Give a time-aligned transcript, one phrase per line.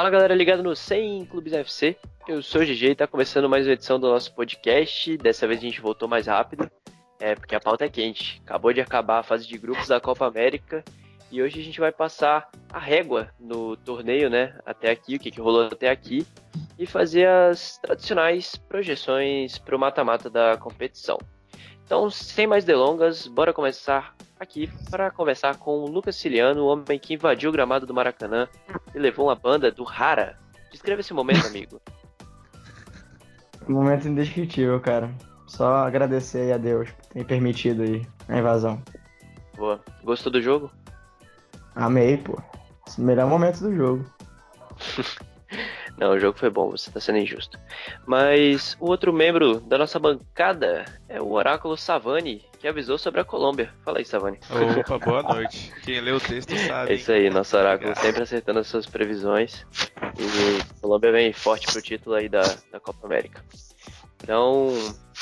[0.00, 1.94] Fala galera ligado no 100 Clubes FC,
[2.26, 5.14] eu sou o GG e tá começando mais uma edição do nosso podcast.
[5.18, 6.70] Dessa vez a gente voltou mais rápido,
[7.20, 8.40] é porque a pauta é quente.
[8.46, 10.82] Acabou de acabar a fase de grupos da Copa América
[11.30, 14.58] e hoje a gente vai passar a régua no torneio, né?
[14.64, 16.26] Até aqui, o que, que rolou até aqui,
[16.78, 21.18] e fazer as tradicionais projeções para o mata-mata da competição.
[21.84, 26.98] Então, sem mais delongas, bora começar aqui para conversar com o Lucas Ciliano, o homem
[26.98, 28.48] que invadiu o gramado do Maracanã
[28.94, 30.38] e levou uma banda do Rara.
[30.72, 31.80] Descreva esse momento, amigo.
[33.68, 35.14] Momento indescritível, cara.
[35.46, 38.82] Só agradecer aí a Deus por ter permitido aí a invasão.
[39.56, 39.78] Boa.
[40.02, 40.70] Gostou do jogo?
[41.74, 42.40] Amei, pô.
[42.88, 44.04] Esse melhor momento do jogo.
[45.98, 47.58] Não, o jogo foi bom, você tá sendo injusto.
[48.06, 53.24] Mas o outro membro da nossa bancada é o Oráculo Savani, que avisou sobre a
[53.24, 53.72] Colômbia.
[53.82, 54.38] Fala aí, Savani.
[54.78, 55.72] Opa, boa noite.
[55.82, 56.92] Quem leu o texto sabe.
[56.92, 59.66] É isso aí, nosso Oráculo sempre acertando as suas previsões.
[60.18, 63.42] E a Colômbia vem forte pro título aí da, da Copa América.
[64.22, 64.68] Então,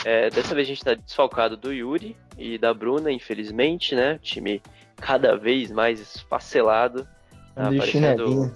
[0.05, 4.15] é, dessa vez a gente tá desfalcado do Yuri e da Bruna, infelizmente, né?
[4.15, 4.61] O time
[4.97, 7.07] cada vez mais esfacelado.
[7.55, 8.53] Tá aparecendo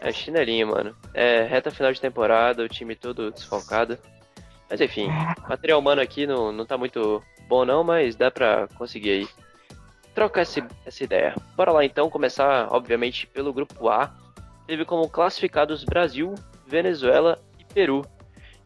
[0.00, 0.96] é chinelinho, mano.
[1.14, 3.96] É reta final de temporada, o time todo desfalcado.
[4.68, 5.08] Mas enfim,
[5.48, 9.28] material humano aqui não, não tá muito bom não, mas dá pra conseguir aí
[10.14, 11.34] trocar esse, essa ideia.
[11.56, 14.14] Bora lá então começar, obviamente, pelo grupo A.
[14.68, 18.06] Teve como classificados Brasil, Venezuela e Peru.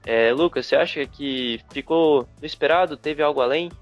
[0.05, 2.95] É, Lucas, você acha que ficou no esperado?
[2.95, 3.73] Teve algo além?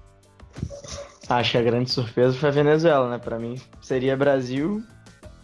[1.27, 3.17] Acho que a grande surpresa foi a Venezuela, né?
[3.17, 4.81] Pra mim seria Brasil,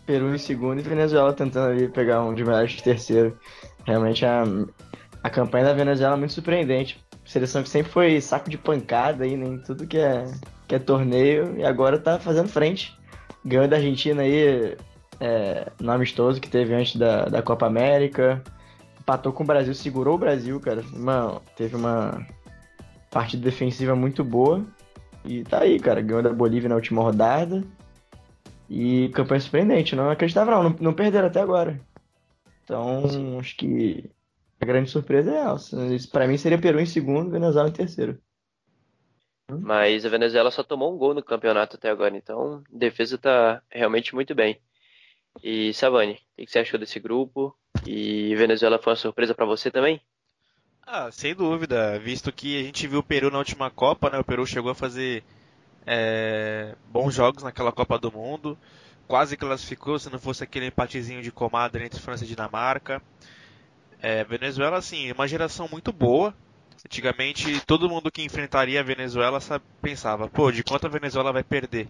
[0.05, 3.37] Peru em segundo e Venezuela tentando ali pegar um de medalha de terceiro.
[3.85, 4.43] Realmente a,
[5.21, 6.97] a campanha da Venezuela é muito surpreendente.
[7.29, 10.25] Seleção que sempre foi saco de pancada aí, né, tudo que é,
[10.67, 12.97] que é torneio, e agora tá fazendo frente.
[13.45, 14.75] Ganhou da Argentina aí
[15.19, 18.43] é, no amistoso que teve antes da, da Copa América.
[18.99, 20.83] Empatou com o Brasil, segurou o Brasil, cara.
[20.91, 22.25] Uma, teve uma
[23.11, 24.65] partida defensiva muito boa.
[25.23, 26.01] E tá aí, cara.
[26.01, 27.63] Ganhou da Bolívia na última rodada.
[28.67, 31.79] E campanha surpreendente, não acreditava não, não, não perderam até agora.
[32.63, 34.09] Então, acho que
[34.59, 35.77] a grande surpresa é essa.
[36.11, 38.19] Para mim seria Peru em segundo, Venezuela em terceiro.
[39.49, 43.63] Mas a Venezuela só tomou um gol no campeonato até agora, então a defesa tá
[43.71, 44.59] realmente muito bem.
[45.41, 47.55] E Savani, o que você achou desse grupo?
[47.85, 50.01] E Venezuela foi uma surpresa para você também?
[50.85, 54.19] Ah, sem dúvida, visto que a gente viu o Peru na última Copa, né?
[54.19, 55.23] O Peru chegou a fazer
[55.85, 58.57] é, bons jogos naquela Copa do Mundo.
[59.07, 63.01] Quase classificou se não fosse aquele empatezinho de comadre entre França e Dinamarca.
[63.99, 66.33] É, Venezuela, assim, uma geração muito boa.
[66.85, 71.43] Antigamente, todo mundo que enfrentaria a Venezuela sabe, pensava, pô, de quanto a Venezuela vai
[71.43, 71.89] perder,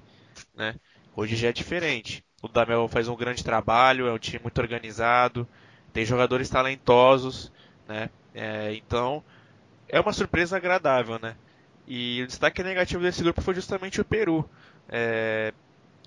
[0.55, 0.75] né?
[1.15, 2.23] Hoje já é diferente.
[2.41, 5.47] O Damel faz um grande trabalho, é um time muito organizado,
[5.93, 7.51] tem jogadores talentosos,
[7.87, 8.09] né?
[8.33, 9.23] É, então,
[9.87, 11.35] é uma surpresa agradável, né?
[11.87, 14.49] E o destaque negativo desse grupo foi justamente o Peru.
[14.87, 15.53] É,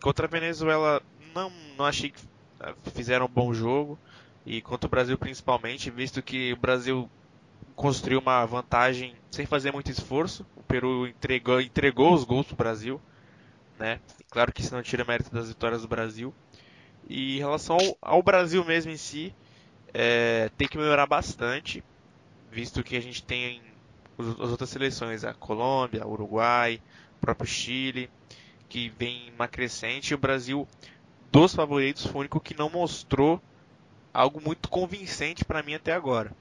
[0.03, 1.03] contra a Venezuela,
[1.35, 2.21] não, não achei que
[2.61, 3.99] ah, fizeram um bom jogo.
[4.45, 7.09] E contra o Brasil principalmente, visto que o Brasil
[7.77, 10.45] construiu uma vantagem sem fazer muito esforço.
[10.57, 13.01] O Peru entregou, entregou os gols para o Brasil.
[13.79, 14.01] Né?
[14.31, 16.35] Claro que isso não tira mérito das vitórias do Brasil.
[17.09, 19.35] E em relação ao, ao Brasil mesmo em si,
[19.95, 21.83] é, tem que melhorar bastante,
[22.51, 23.61] visto que a gente tem
[24.19, 26.81] as outras seleções, a Colômbia, o Uruguai,
[27.17, 28.11] o próprio Chile,
[28.69, 30.67] que vem uma crescente, e o Brasil,
[31.31, 33.41] dos favoritos, foi o único que não mostrou
[34.13, 36.33] algo muito convincente para mim até agora.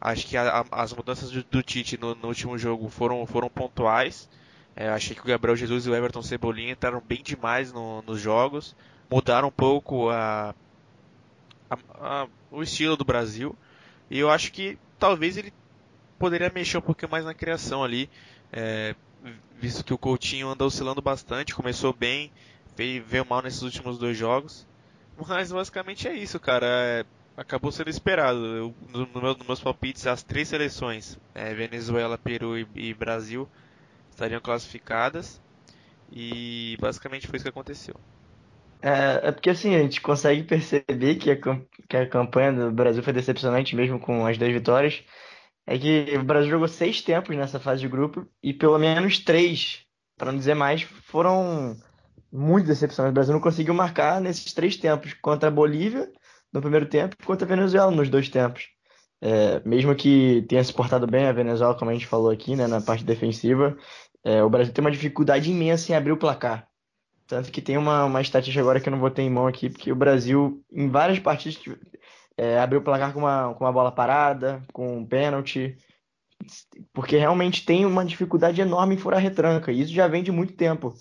[0.00, 3.48] Acho que a, a, as mudanças do, do Tite no, no, último jogo foram, foram
[3.48, 4.28] pontuais.
[4.74, 8.20] É, achei que o Gabriel Jesus e o Everton Cebolinha entraram bem demais no, nos
[8.20, 8.76] jogos,
[9.10, 10.54] mudaram um pouco a,
[12.50, 13.56] o estilo do Brasil.
[14.10, 15.52] E eu acho que talvez ele
[16.18, 18.08] poderia mexer um pouquinho mais na criação ali,
[18.52, 18.94] é,
[19.58, 22.30] visto que o Coutinho anda oscilando bastante, começou bem,
[22.76, 24.66] veio, veio mal nesses últimos dois jogos.
[25.26, 26.66] Mas basicamente é isso, cara.
[26.66, 27.04] É,
[27.36, 28.44] acabou sendo esperado.
[28.44, 32.94] Eu, no, no meu, nos meus palpites, as três seleções, é, Venezuela, Peru e, e
[32.94, 33.48] Brasil,
[34.10, 35.40] estariam classificadas.
[36.10, 37.94] E basicamente foi isso que aconteceu.
[38.80, 41.36] É, é, porque assim, a gente consegue perceber que a,
[41.88, 45.02] que a campanha do Brasil foi decepcionante mesmo com as duas vitórias
[45.66, 49.84] é que o Brasil jogou seis tempos nessa fase de grupo e pelo menos três,
[50.16, 51.76] para não dizer mais, foram
[52.32, 53.10] muito decepcionantes.
[53.10, 56.08] O Brasil não conseguiu marcar nesses três tempos contra a Bolívia
[56.52, 58.68] no primeiro tempo contra a Venezuela nos dois tempos.
[59.20, 62.66] É, mesmo que tenha se portado bem a Venezuela, como a gente falou aqui, né,
[62.66, 63.76] na parte defensiva,
[64.24, 66.68] é, o Brasil tem uma dificuldade imensa em abrir o placar.
[67.26, 69.68] Tanto que tem uma, uma estatística agora que eu não vou ter em mão aqui,
[69.70, 71.60] porque o Brasil, em várias partidas,
[72.36, 75.76] é, abrir o placar com uma, com uma bola parada, com um pênalti,
[76.92, 80.54] porque realmente tem uma dificuldade enorme em furar retranca, e isso já vem de muito
[80.54, 80.94] tempo.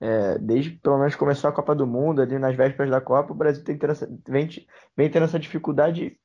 [0.00, 3.36] É, desde pelo menos começou a Copa do Mundo, ali nas vésperas da Copa, o
[3.36, 4.48] Brasil tem essa, vem,
[4.96, 6.16] vem tendo essa dificuldade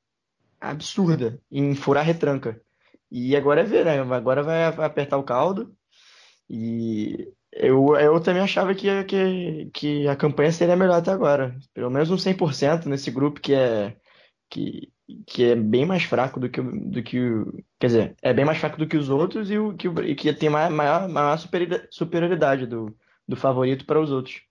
[0.61, 2.61] absurda em furar retranca.
[3.11, 3.99] E agora é ver, né?
[3.99, 5.75] Agora vai, vai apertar o caldo.
[6.49, 11.55] E eu, eu também achava que, que, que a campanha seria melhor até agora.
[11.73, 13.95] Pelo menos um 100% nesse grupo que é,
[14.49, 14.91] que,
[15.27, 17.19] que é bem mais fraco do que, do que.
[17.79, 20.33] Quer dizer, é bem mais fraco do que os outros e, o, que, e que
[20.33, 21.37] tem maior, maior
[21.91, 22.95] superioridade do,
[23.27, 24.41] do favorito para os outros.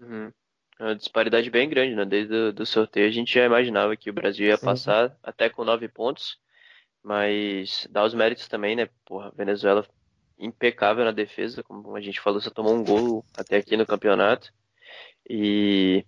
[0.00, 0.32] Uhum.
[0.78, 2.04] É uma disparidade bem grande, né?
[2.04, 4.64] Desde o do sorteio a gente já imaginava que o Brasil ia Sim.
[4.64, 6.38] passar até com nove pontos,
[7.02, 8.88] mas dá os méritos também, né?
[9.04, 9.86] Porra, Venezuela
[10.38, 14.52] impecável na defesa, como a gente falou, só tomou um gol até aqui no campeonato.
[15.28, 16.04] E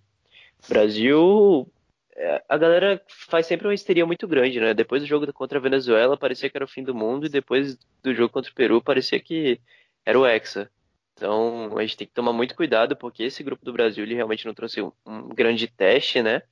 [0.67, 1.71] Brasil,
[2.15, 4.73] é, a galera faz sempre uma histeria muito grande, né?
[4.73, 7.77] Depois do jogo contra a Venezuela parecia que era o fim do mundo e depois
[8.03, 9.61] do jogo contra o Peru parecia que
[10.05, 10.69] era o Hexa.
[11.17, 14.45] Então a gente tem que tomar muito cuidado porque esse grupo do Brasil ele realmente
[14.45, 16.43] não trouxe um, grande teste, né?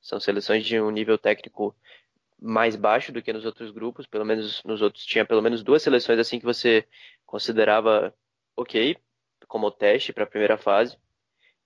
[0.00, 1.74] São seleções de um nível técnico
[2.38, 5.82] mais baixo do que nos outros grupos, pelo menos nos outros tinha pelo menos duas
[5.82, 6.86] seleções assim que você
[7.24, 8.14] considerava
[8.54, 8.96] ok
[9.48, 10.98] como teste para a primeira fase.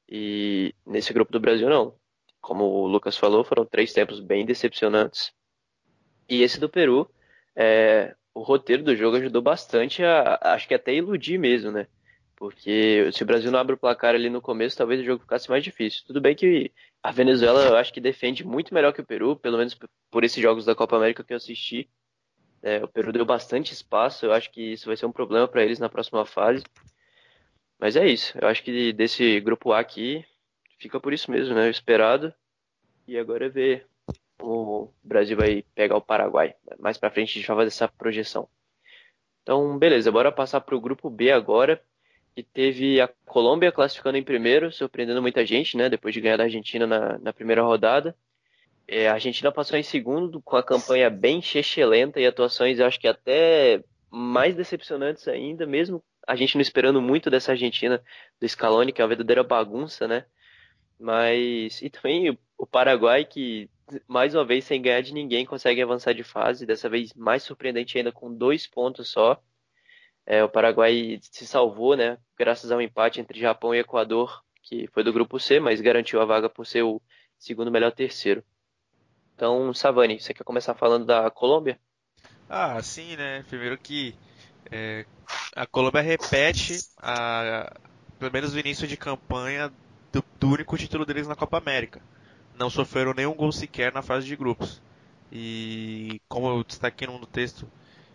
[0.08, 1.96] E nesse grupo do Brasil não.
[2.40, 5.32] Como o Lucas falou, foram três tempos bem decepcionantes.
[6.28, 7.10] E esse do Peru,
[7.56, 11.88] é, o roteiro do jogo ajudou bastante a, acho que até iludir mesmo, né?
[12.36, 15.48] Porque se o Brasil não abre o placar ali no começo, talvez o jogo ficasse
[15.48, 16.02] mais difícil.
[16.06, 16.72] Tudo bem que
[17.02, 19.76] a Venezuela eu acho que defende muito melhor que o Peru, pelo menos
[20.10, 21.88] por esses jogos da Copa América que eu assisti.
[22.62, 25.62] É, o Peru deu bastante espaço, eu acho que isso vai ser um problema para
[25.62, 26.64] eles na próxima fase.
[27.78, 30.24] Mas é isso, eu acho que desse grupo A aqui
[30.78, 31.68] fica por isso mesmo, né?
[31.68, 32.34] Esperado.
[33.06, 33.86] E agora é ver
[34.40, 36.54] o Brasil vai pegar o Paraguai.
[36.78, 38.48] Mais para frente a gente vai fazer essa projeção.
[39.42, 41.82] Então, beleza, bora passar para o grupo B agora
[42.34, 45.88] que teve a Colômbia classificando em primeiro, surpreendendo muita gente, né?
[45.88, 48.16] Depois de ganhar da Argentina na, na primeira rodada.
[48.86, 53.00] É, a Argentina passou em segundo, com a campanha bem chechelenta e atuações, eu acho
[53.00, 58.02] que até mais decepcionantes ainda, mesmo a gente não esperando muito dessa Argentina
[58.40, 60.26] do Scaloni, que é uma verdadeira bagunça, né?
[60.98, 61.82] Mas.
[61.82, 63.68] E também o Paraguai, que
[64.06, 67.98] mais uma vez sem ganhar de ninguém consegue avançar de fase, dessa vez mais surpreendente
[67.98, 69.42] ainda com dois pontos só.
[70.26, 72.18] É, o Paraguai se salvou, né?
[72.38, 76.24] Graças ao empate entre Japão e Equador, que foi do grupo C, mas garantiu a
[76.24, 77.00] vaga por ser o
[77.38, 78.42] segundo melhor terceiro.
[79.34, 81.78] Então, Savani, você quer começar falando da Colômbia?
[82.48, 83.44] Ah, sim, né?
[83.48, 84.14] Primeiro que
[84.70, 85.04] é,
[85.54, 87.72] a Colômbia repete, a,
[88.18, 89.72] pelo menos o início de campanha,
[90.12, 92.00] do, do, único título deles na Copa América.
[92.56, 94.80] Não sofreram nenhum gol sequer na fase de grupos.
[95.32, 97.68] E como eu destaquei no texto,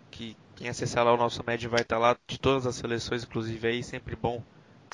[0.09, 3.65] que quem acessar lá o nosso médio vai estar lá de todas as seleções, inclusive
[3.65, 4.43] aí sempre bom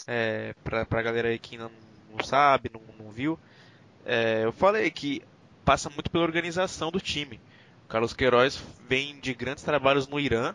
[0.06, 1.72] é, para a galera aí que não,
[2.12, 3.40] não sabe, não, não viu.
[4.06, 5.24] É, eu falei que
[5.66, 7.42] passa muito pela organização do time.
[7.84, 10.54] O Carlos Queiroz vem de grandes trabalhos no Irã,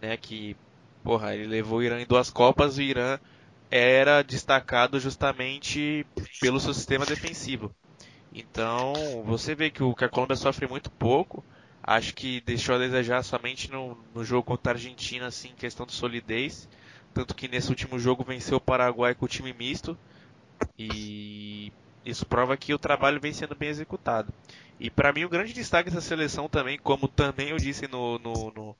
[0.00, 0.56] né, que
[1.02, 3.18] porra, ele levou o Irã em duas Copas, o Irã
[3.68, 6.06] era destacado justamente
[6.40, 7.74] pelo seu sistema defensivo.
[8.32, 8.92] Então,
[9.26, 11.44] você vê que, o, que a Colômbia sofre muito pouco,
[11.82, 15.92] Acho que deixou a desejar somente no, no jogo contra a Argentina, assim, questão de
[15.92, 16.68] solidez.
[17.12, 19.98] Tanto que nesse último jogo venceu o Paraguai com o time misto.
[20.78, 21.72] E
[22.04, 24.32] isso prova que o trabalho vem sendo bem executado.
[24.78, 28.50] E para mim o grande destaque dessa seleção também, como também eu disse no, no,
[28.50, 28.76] no,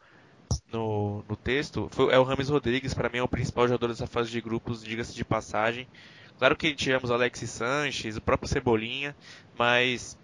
[0.73, 2.95] no, no texto, foi, é o Rames Rodrigues.
[2.95, 5.87] Para mim é o principal jogador dessa fase de grupos, diga-se de passagem.
[6.39, 9.15] Claro que tivemos o Alexis Sanches, o próprio Cebolinha,
[9.57, 10.19] mas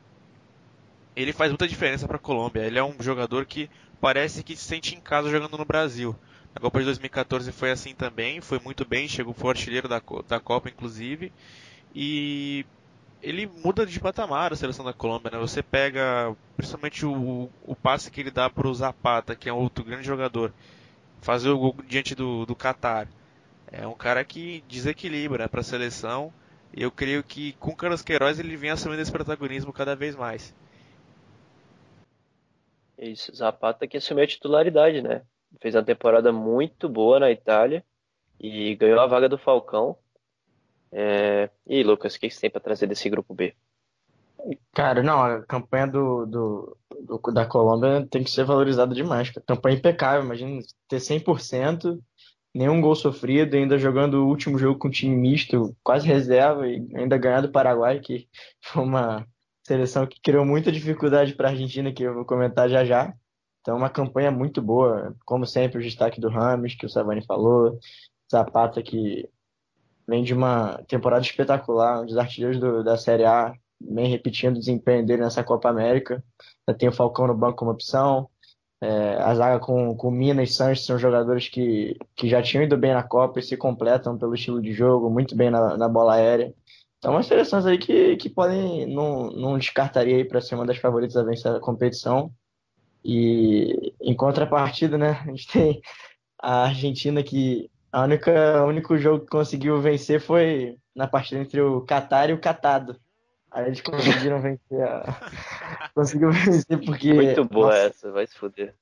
[1.23, 2.63] ele faz muita diferença para a Colômbia.
[2.63, 3.69] Ele é um jogador que
[4.01, 6.15] parece que se sente em casa jogando no Brasil.
[6.55, 10.39] Na Copa de 2014 foi assim também, foi muito bem, chegou foi artilheiro da, da
[10.39, 11.33] Copa, inclusive.
[11.93, 12.65] E
[13.21, 15.39] ele muda de patamar a seleção da Colômbia, né?
[15.39, 19.85] Você pega principalmente o, o passe que ele dá para o Zapata, que é outro
[19.85, 20.53] grande jogador,
[21.21, 23.09] fazer o gol diante do, do Qatar.
[23.73, 26.33] É um cara que desequilibra para a seleção.
[26.73, 30.15] E eu creio que com o Carlos Queiroz ele vem assumindo esse protagonismo cada vez
[30.15, 30.55] mais.
[32.99, 35.23] Isso, Zapata que assumiu a titularidade, né?
[35.61, 37.85] Fez uma temporada muito boa na Itália
[38.41, 39.97] e ganhou a vaga do Falcão.
[40.91, 41.49] É...
[41.67, 43.55] E Lucas, o que você tem para trazer desse grupo B?
[44.73, 49.31] Cara, não, a campanha do, do, do, da Colômbia tem que ser valorizada demais.
[49.47, 51.99] Campanha impecável, imagina ter 100%,
[52.55, 57.19] nenhum gol sofrido, ainda jogando o último jogo com time misto, quase reserva, e ainda
[57.19, 58.29] ganhar do Paraguai, que
[58.63, 59.27] foi uma,
[59.69, 63.13] Seleção que criou muita dificuldade para a Argentina, que eu vou comentar já já.
[63.61, 65.15] Então, uma campanha muito boa.
[65.27, 67.79] Como sempre, o destaque do Rames, que o Savani falou.
[68.33, 69.29] Zapata, que
[70.07, 74.59] vem de uma temporada espetacular, um dos artilheiros do, da Série A, vem repetindo o
[74.59, 76.25] desempenho dele nessa Copa América.
[76.67, 78.27] Já tem o Falcão no banco como opção.
[78.81, 82.77] É, a zaga com, com Mina e Sanches são jogadores que, que já tinham ido
[82.79, 86.15] bem na Copa e se completam pelo estilo de jogo, muito bem na, na bola
[86.15, 86.55] aérea.
[86.99, 90.79] Então, umas seleções aí que, que podem, não, não descartaria aí para ser uma das
[90.79, 92.33] favoritas a vencer a competição.
[93.05, 95.81] E em contrapartida, né, a gente tem
[96.41, 101.61] a Argentina que a única, o único jogo que conseguiu vencer foi na partida entre
[101.61, 102.99] o Qatar e o Catado.
[103.51, 104.83] Aí eles conseguiram vencer.
[104.83, 105.31] A...
[105.95, 107.15] Conseguiu vencer porque.
[107.15, 108.75] Muito boa nossa, essa, vai se fuder.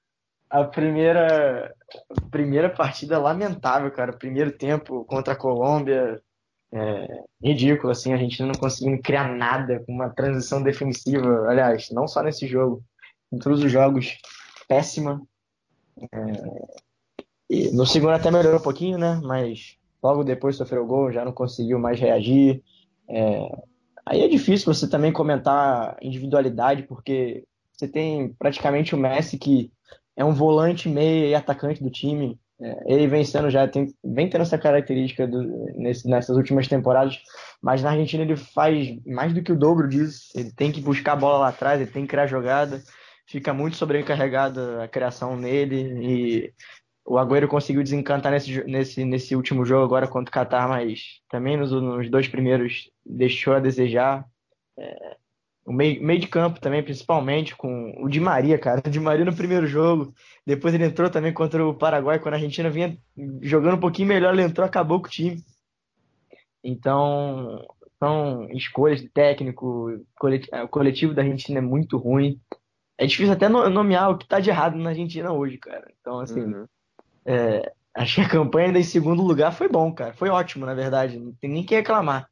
[0.50, 1.74] A primeira,
[2.30, 4.12] primeira partida lamentável, cara.
[4.12, 6.20] Primeiro tempo contra a Colômbia.
[6.72, 7.06] É,
[7.42, 8.12] ridículo, assim.
[8.12, 11.48] A gente não conseguindo criar nada com uma transição defensiva.
[11.48, 12.82] Aliás, não só nesse jogo,
[13.32, 14.18] em todos os jogos.
[14.68, 15.22] Péssima.
[16.12, 19.20] É, no segundo até melhorou um pouquinho, né?
[19.22, 22.62] Mas logo depois sofreu o gol, já não conseguiu mais reagir.
[23.08, 23.48] É,
[24.06, 29.72] Aí é difícil você também comentar individualidade, porque você tem praticamente o Messi, que
[30.16, 32.38] é um volante, meia e atacante do time.
[32.60, 35.42] É, ele vem sendo já, tem, vem tendo essa característica do,
[35.74, 37.18] nesse, nessas últimas temporadas,
[37.62, 40.28] mas na Argentina ele faz mais do que o dobro disso.
[40.34, 42.82] Ele tem que buscar a bola lá atrás, ele tem que criar jogada,
[43.26, 46.54] fica muito sobrecarregada a criação nele e
[47.06, 51.56] o Agüero conseguiu desencantar nesse, nesse, nesse último jogo agora contra o Qatar, mas também
[51.56, 54.26] nos, nos dois primeiros deixou a desejar.
[54.78, 55.16] É,
[55.66, 58.80] o meio, meio de campo também, principalmente, com o Di Maria, cara.
[58.86, 60.14] O Di Maria no primeiro jogo.
[60.46, 62.96] Depois ele entrou também contra o Paraguai, quando a Argentina vinha
[63.42, 65.42] jogando um pouquinho melhor, ele entrou, acabou com o time.
[66.62, 67.66] Então,
[67.98, 72.40] são escolhas de técnico, o coletivo da Argentina é muito ruim.
[72.96, 75.92] É difícil até nomear o que tá de errado na Argentina hoje, cara.
[76.00, 76.66] Então, assim, uhum.
[77.26, 80.14] É, acho que a campanha em segundo lugar foi bom, cara.
[80.14, 81.18] Foi ótimo, na verdade.
[81.18, 82.30] Não tem nem que reclamar.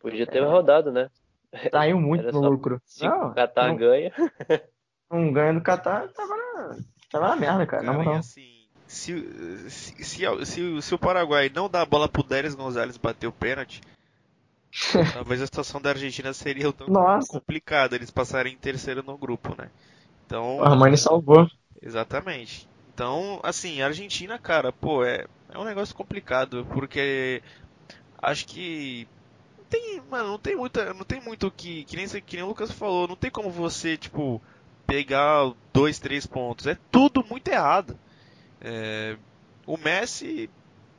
[0.00, 0.44] Podia ter é.
[0.44, 1.08] rodado, né?
[1.70, 2.80] Saiu muito no lucro.
[2.84, 4.12] Se não, o Qatar não, ganha.
[5.10, 6.76] Um ganho do Qatar, tava na,
[7.10, 7.82] tava na merda, cara.
[7.82, 9.26] cara não, assim, se,
[9.68, 13.32] se, se, se, se o Paraguai não dá a bola pro Dérez Gonzalez bater o
[13.32, 13.80] pênalti,
[15.14, 16.88] talvez a situação da Argentina seria tão
[17.26, 19.70] complicada eles passarem em terceiro no grupo, né?
[20.26, 20.58] Então.
[20.58, 21.48] O Armani salvou.
[21.80, 22.68] Exatamente.
[22.92, 27.42] Então, assim, a Argentina, cara, pô, é, é um negócio complicado, porque
[28.20, 29.17] acho que não
[29.68, 32.70] tem, mano, não tem muita, não tem muito que, que nem, que nem o Lucas
[32.72, 34.40] falou, não tem como você, tipo,
[34.86, 37.98] pegar dois, três pontos, é tudo muito errado.
[38.60, 39.16] É,
[39.66, 40.50] o Messi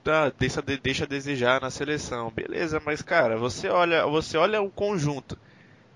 [0.04, 4.70] tá, deixa, deixa a desejar na seleção, beleza, mas cara, você olha, você olha o
[4.70, 5.38] conjunto,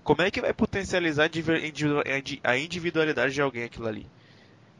[0.02, 1.30] como é que vai potencializar
[2.44, 4.06] a individualidade de alguém aquilo ali?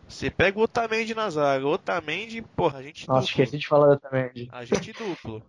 [0.09, 1.67] Você pega o Otamendi na zaga.
[1.67, 3.43] O Otamendi, porra, a gente Nossa, duplo.
[3.43, 4.49] esqueci de falar do Otamendi.
[4.53, 5.43] A gente duplo.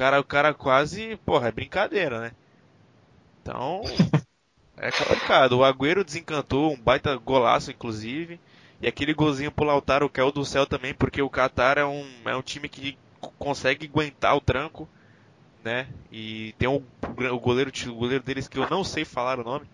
[0.00, 2.32] O cara, o cara quase, porra, é brincadeira, né?
[3.42, 3.82] Então,
[4.78, 5.58] é complicado.
[5.58, 8.40] O Agüero desencantou, um baita golaço, inclusive.
[8.80, 11.84] E aquele golzinho pro Lautaro, que é o do céu também, porque o Qatar é
[11.84, 12.96] um, é um time que
[13.38, 14.88] consegue aguentar o tranco,
[15.62, 15.86] né?
[16.10, 19.66] E tem um, o goleiro, o goleiro deles que eu não sei falar o nome.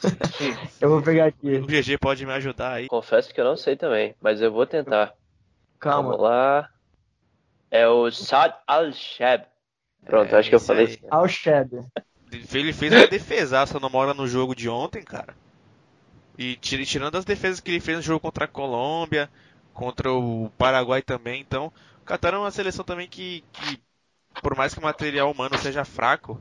[0.80, 1.56] eu vou pegar aqui.
[1.56, 2.88] O GG pode me ajudar aí.
[2.88, 5.12] Confesso que eu não sei também, mas eu vou tentar.
[5.78, 6.12] Calma.
[6.12, 6.70] Vamos lá.
[7.74, 9.46] É o Saad Al-Shab.
[10.06, 10.96] Pronto, é, acho que eu falei.
[11.10, 11.84] Al-Shab.
[12.52, 15.34] Ele fez uma defesaça no Mora no jogo de ontem, cara.
[16.38, 19.28] E tirando as defesas que ele fez no jogo contra a Colômbia,
[19.72, 23.80] contra o Paraguai também, então o Qatar é uma seleção também que, que
[24.40, 26.40] por mais que o material humano seja fraco,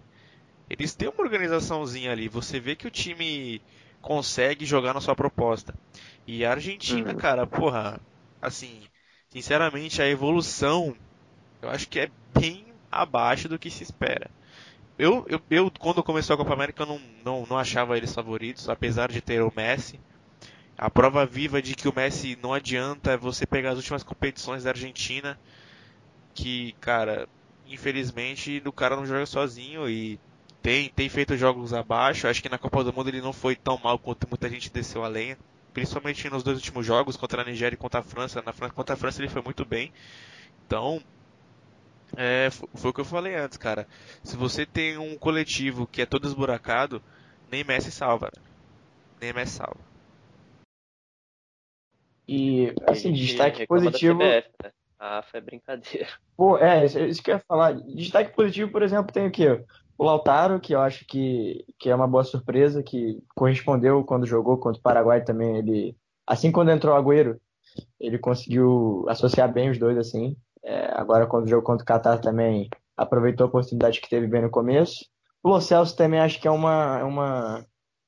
[0.69, 2.27] eles têm uma organizaçãozinha ali.
[2.27, 3.59] Você vê que o time
[4.03, 5.73] consegue jogar na sua proposta.
[6.27, 7.17] E a Argentina, uhum.
[7.17, 7.99] cara, porra,
[8.39, 8.83] assim,
[9.29, 10.95] sinceramente, a evolução
[11.65, 14.29] eu acho que é bem abaixo do que se espera.
[14.97, 18.69] Eu, eu, eu quando começou a Copa América, eu não, não, não achava eles favoritos,
[18.69, 19.99] apesar de ter o Messi.
[20.77, 24.63] A prova viva de que o Messi não adianta é você pegar as últimas competições
[24.63, 25.39] da Argentina,
[26.33, 27.27] que, cara,
[27.65, 30.19] infelizmente o cara não joga sozinho e
[30.61, 32.27] tem, tem feito jogos abaixo.
[32.27, 35.03] Acho que na Copa do Mundo ele não foi tão mal quanto muita gente desceu
[35.03, 35.37] a lenha.
[35.73, 38.41] Principalmente nos dois últimos jogos, contra a Nigéria e contra a França.
[38.45, 39.91] Na França, contra a França ele foi muito bem.
[40.65, 41.01] Então,
[42.15, 43.87] é, foi o que eu falei antes, cara.
[44.23, 47.01] Se você tem um coletivo que é todo esburacado,
[47.51, 48.29] nem Messi salva.
[48.35, 48.41] Né?
[49.21, 49.79] Nem Messi salva.
[52.27, 54.19] E, assim, destaque positivo.
[54.19, 54.71] CBF, né?
[54.99, 56.07] Ah, foi brincadeira.
[56.37, 57.73] Pô, é, isso que eu ia falar.
[57.73, 59.63] Destaque positivo, por exemplo, tem o quê?
[59.97, 64.57] O Lautaro, que eu acho que, que é uma boa surpresa, que correspondeu quando jogou
[64.57, 65.57] contra o Paraguai também.
[65.57, 67.39] Ele, assim quando entrou o Agüero,
[67.99, 70.37] ele conseguiu associar bem os dois, assim.
[70.63, 74.49] É, agora, quando jogou contra o Qatar também, aproveitou a oportunidade que teve bem no
[74.49, 75.05] começo.
[75.43, 77.65] O Lo Celso também acho que é uma, é uma,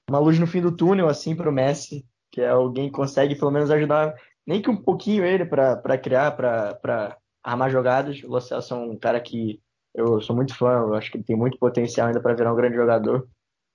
[0.10, 3.36] uma luz no fim do túnel, assim, para o Messi, que é alguém que consegue
[3.36, 4.16] pelo menos ajudar,
[4.48, 8.24] nem que um pouquinho ele para criar, para armar jogadas.
[8.24, 9.60] O Lo Celso é um cara que
[9.94, 12.56] eu sou muito fã, eu acho que ele tem muito potencial ainda para virar um
[12.56, 13.28] grande jogador,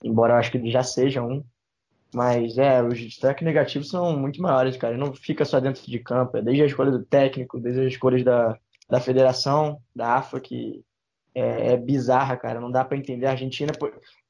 [0.03, 1.45] embora eu acho que ele já seja um.
[2.13, 4.95] Mas é, os destaques negativos são muito maiores, cara.
[4.95, 7.93] Ele não fica só dentro de campo, é desde a escolha do técnico, desde as
[7.93, 8.59] escolhas da,
[8.91, 10.85] da federação, da AFA, que
[11.35, 12.61] é, é bizarra, cara.
[12.61, 13.27] Não dá para entender.
[13.27, 13.73] A Argentina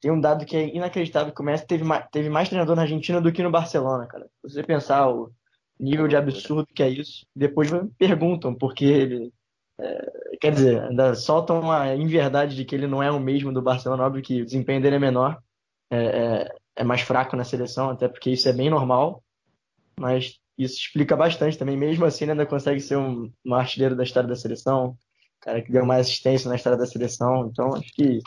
[0.00, 2.82] tem um dado que é inacreditável: que o Messi teve mais, teve mais treinador na
[2.82, 4.26] Argentina do que no Barcelona, cara.
[4.42, 5.32] Você pensar o
[5.78, 9.32] nível de absurdo que é isso, depois perguntam porque ele.
[9.80, 13.62] É, quer dizer, ainda soltam a inverdade de que ele não é o mesmo do
[13.62, 14.04] Barcelona.
[14.04, 15.42] Óbvio que o desempenho dele é menor,
[15.90, 19.24] é, é, é mais fraco na seleção, até porque isso é bem normal.
[19.98, 21.76] Mas isso explica bastante também.
[21.76, 24.96] Mesmo assim, ele ainda consegue ser um, um artilheiro da história da seleção
[25.40, 27.48] cara que deu mais assistência na história da seleção.
[27.50, 28.20] Então, acho que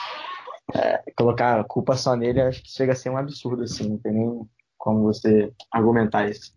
[0.74, 3.88] é, colocar a culpa só nele, acho que chega a ser um absurdo, assim.
[3.88, 6.54] Não tem nem como você argumentar isso.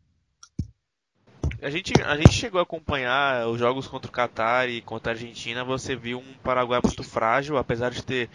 [1.62, 5.14] A gente, a gente chegou a acompanhar os jogos contra o Qatar e contra a
[5.14, 5.64] Argentina.
[5.64, 8.28] Você viu um Paraguai muito frágil, apesar de ter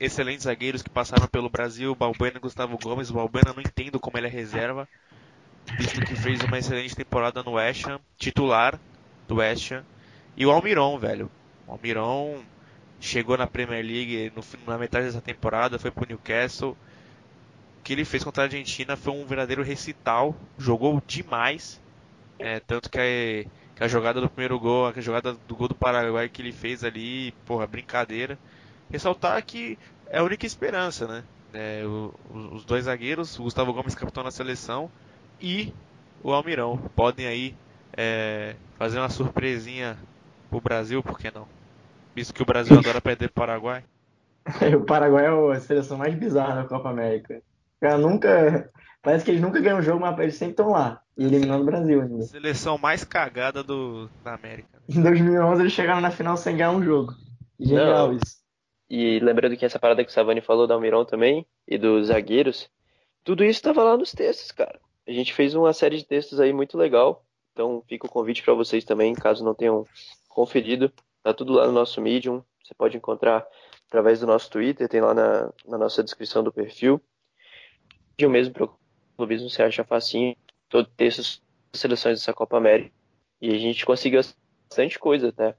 [0.00, 3.10] excelentes zagueiros que passaram pelo Brasil, Balbuena e Gustavo Gomes.
[3.10, 4.88] O Balbuena não entendo como ele é reserva,
[5.76, 8.78] que fez uma excelente temporada no West Ham, titular
[9.26, 9.84] do West Ham.
[10.36, 11.30] E o Almiron, velho.
[11.66, 12.42] O Almiron
[13.00, 16.76] chegou na Premier League no, na metade dessa temporada, foi pro Newcastle.
[17.78, 21.80] O que ele fez contra a Argentina foi um verdadeiro recital, jogou demais.
[22.38, 25.74] É, tanto que a, que a, jogada do primeiro gol, a jogada do gol do
[25.74, 28.38] Paraguai que ele fez ali, porra, brincadeira.
[28.90, 31.24] Ressaltar que é a única esperança, né?
[31.52, 32.14] É, o,
[32.52, 34.90] os dois zagueiros, o Gustavo Gomes capitão na seleção
[35.40, 35.72] e
[36.22, 37.54] o Almirão podem aí
[37.96, 39.98] é, fazer uma surpresinha
[40.48, 41.46] pro Brasil, por que não?
[42.14, 43.84] Visto que o Brasil adora perder pro Paraguai.
[44.76, 47.42] o Paraguai é a seleção mais bizarra da Copa América.
[47.80, 48.70] Cara, nunca.
[49.02, 51.00] Parece que eles nunca ganham um jogo, mas eles sempre estão lá.
[51.16, 52.22] E eliminando o Brasil ainda.
[52.22, 54.68] Seleção mais cagada do, da América.
[54.88, 57.14] Em 2011 eles chegaram na final sem ganhar um jogo.
[57.58, 58.16] Genial Não.
[58.16, 58.40] isso.
[58.88, 62.68] E lembrando que essa parada que o Savani falou da Almiron também, e dos zagueiros,
[63.22, 64.80] tudo isso estava lá nos textos, cara.
[65.06, 67.24] A gente fez uma série de textos aí muito legal.
[67.52, 69.84] Então fica o convite para vocês também, caso não tenham
[70.28, 70.92] conferido.
[71.22, 72.42] Tá tudo lá no nosso Medium.
[72.62, 73.46] Você pode encontrar
[73.88, 77.00] através do nosso Twitter, tem lá na, na nossa descrição do perfil.
[78.18, 78.78] E o mesmo para o
[79.16, 80.36] clubismo você acha facinho.
[80.68, 82.94] Todo texto seleções dessa Copa América.
[83.40, 84.20] E a gente conseguiu
[84.68, 85.54] bastante coisa, tá?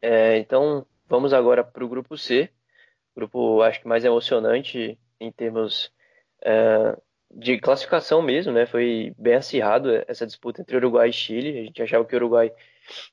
[0.00, 2.50] É, então, vamos agora para o grupo C.
[3.14, 5.92] Grupo, acho que mais emocionante em termos
[6.42, 6.96] é,
[7.30, 8.66] de classificação mesmo, né?
[8.66, 11.58] Foi bem acirrado essa disputa entre Uruguai e Chile.
[11.60, 12.52] A gente achava que o Uruguai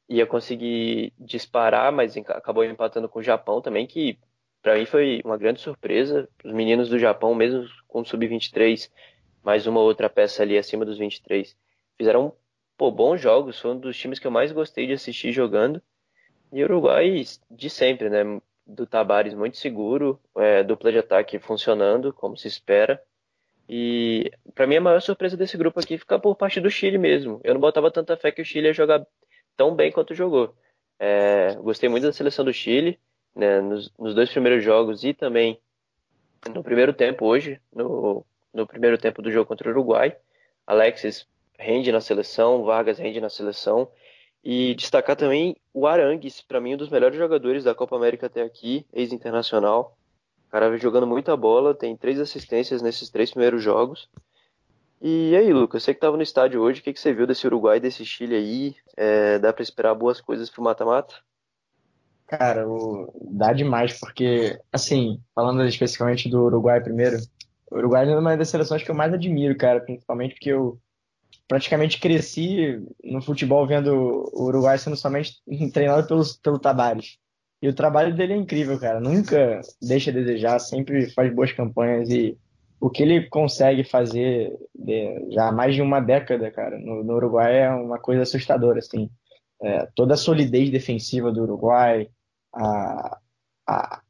[0.10, 4.18] ia conseguir disparar, mas acabou empatando com o Japão também, que
[4.62, 6.28] para mim foi uma grande surpresa.
[6.44, 8.90] Os meninos do Japão, mesmo com o sub-23,
[9.44, 11.56] mais uma outra peça ali acima dos 23,
[11.96, 12.34] fizeram
[12.76, 13.60] pô, bons jogos.
[13.60, 15.82] Foi um dos times que eu mais gostei de assistir jogando.
[16.52, 18.24] E Uruguai de sempre, né?
[18.66, 23.02] Do Tabares muito seguro, é, dupla de ataque funcionando como se espera.
[23.70, 27.42] E para mim a maior surpresa desse grupo aqui fica por parte do Chile mesmo.
[27.44, 29.06] Eu não botava tanta fé que o Chile ia jogar
[29.56, 30.56] tão bem quanto jogou.
[31.00, 33.00] É, gostei muito da seleção do Chile,
[33.36, 35.60] né, nos, nos, dois primeiros jogos e também
[36.54, 40.16] no primeiro tempo hoje, no, no primeiro tempo do jogo contra o Uruguai.
[40.66, 41.28] Alexis
[41.58, 43.90] rende na seleção, Vargas rende na seleção.
[44.44, 48.42] E destacar também o Arangues, para mim um dos melhores jogadores da Copa América até
[48.42, 49.98] aqui, ex-internacional.
[50.48, 54.10] O cara vem jogando muita bola, tem três assistências nesses três primeiros jogos.
[55.02, 57.46] E aí, Lucas, você que estava no estádio hoje, o que, que você viu desse
[57.46, 58.76] Uruguai, desse Chile aí?
[58.96, 61.16] É, dá para esperar boas coisas pro mata-mata?
[62.26, 63.14] Cara, o...
[63.32, 67.18] dá demais, porque, assim, falando especificamente do Uruguai primeiro,
[67.72, 70.80] o Uruguai é uma das seleções que eu mais admiro, cara, principalmente porque eu
[71.48, 73.94] praticamente cresci no futebol vendo
[74.34, 77.18] o Uruguai sendo somente treinado pelo, pelo Tabares.
[77.62, 79.00] E o trabalho dele é incrível, cara.
[79.00, 82.38] Nunca deixa a desejar, sempre faz boas campanhas e
[82.80, 84.56] o que ele consegue fazer
[85.30, 89.10] já há mais de uma década, cara, no, no Uruguai é uma coisa assustadora, assim.
[89.62, 92.08] É, toda a solidez defensiva do Uruguai,
[92.54, 93.18] a,
[93.68, 94.02] a,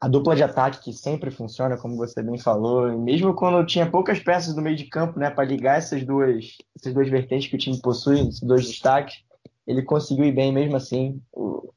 [0.00, 3.90] a, dupla de ataque que sempre funciona, como você bem falou, e mesmo quando tinha
[3.90, 7.56] poucas peças no meio de campo, né, para ligar essas duas, essas duas vertentes que
[7.56, 9.22] o time possui, esses dois destaques,
[9.66, 11.20] ele conseguiu ir bem mesmo assim.
[11.30, 11.70] O,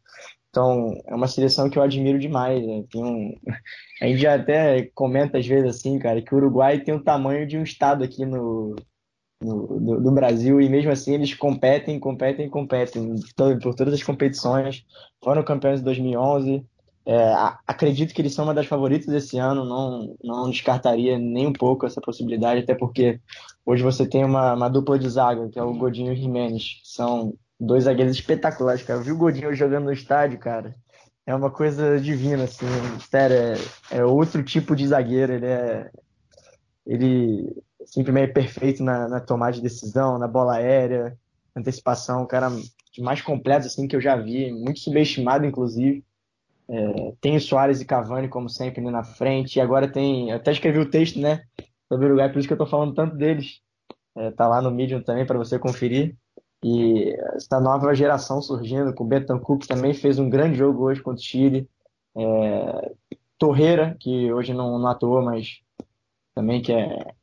[0.50, 2.66] Então, é uma seleção que eu admiro demais.
[2.66, 2.84] Né?
[2.92, 3.36] Tem um...
[4.02, 7.58] A gente até comenta às vezes assim, cara, que o Uruguai tem o tamanho de
[7.58, 8.76] um estado aqui no,
[9.42, 13.16] no, do, do, Brasil e mesmo assim eles competem, competem, competem
[13.62, 14.86] por todas as competições.
[15.24, 16.66] Foram campeões de 2011.
[17.06, 17.34] É,
[17.66, 19.66] acredito que eles são uma das favoritas esse ano.
[19.66, 23.20] Não, não descartaria nem um pouco essa possibilidade, até porque
[23.66, 26.80] hoje você tem uma, uma dupla de zaga, que é o Godinho e o Jimenez,
[26.82, 29.00] que são dois zagueiros espetaculares, cara.
[29.00, 30.76] Eu vi o Godinho jogando no estádio, cara.
[31.26, 32.66] É uma coisa divina, assim.
[33.10, 33.36] Sério,
[33.92, 35.34] é, é outro tipo de zagueiro.
[35.34, 35.92] Ele é.
[36.86, 41.18] Ele simplesmente é perfeito na, na tomada de decisão, na bola aérea,
[41.56, 42.24] antecipação.
[42.24, 42.50] O cara
[43.00, 44.52] mais completo, assim, que eu já vi.
[44.52, 46.04] Muito subestimado, inclusive.
[46.70, 49.58] É, tem o Soares e Cavani, como sempre, ali na frente.
[49.58, 50.30] E agora tem.
[50.30, 51.44] Eu até escrevi o texto, né?
[51.88, 53.62] Sobre o lugar, por isso que eu tô falando tanto deles.
[54.16, 56.16] É, tá lá no Medium também para você conferir.
[56.64, 61.02] E essa nova geração surgindo, com o Betancourt, que também fez um grande jogo hoje
[61.02, 61.70] contra o Chile.
[62.16, 62.92] É,
[63.38, 65.62] Torreira, que hoje não, não atuou, mas
[66.36, 67.14] também que é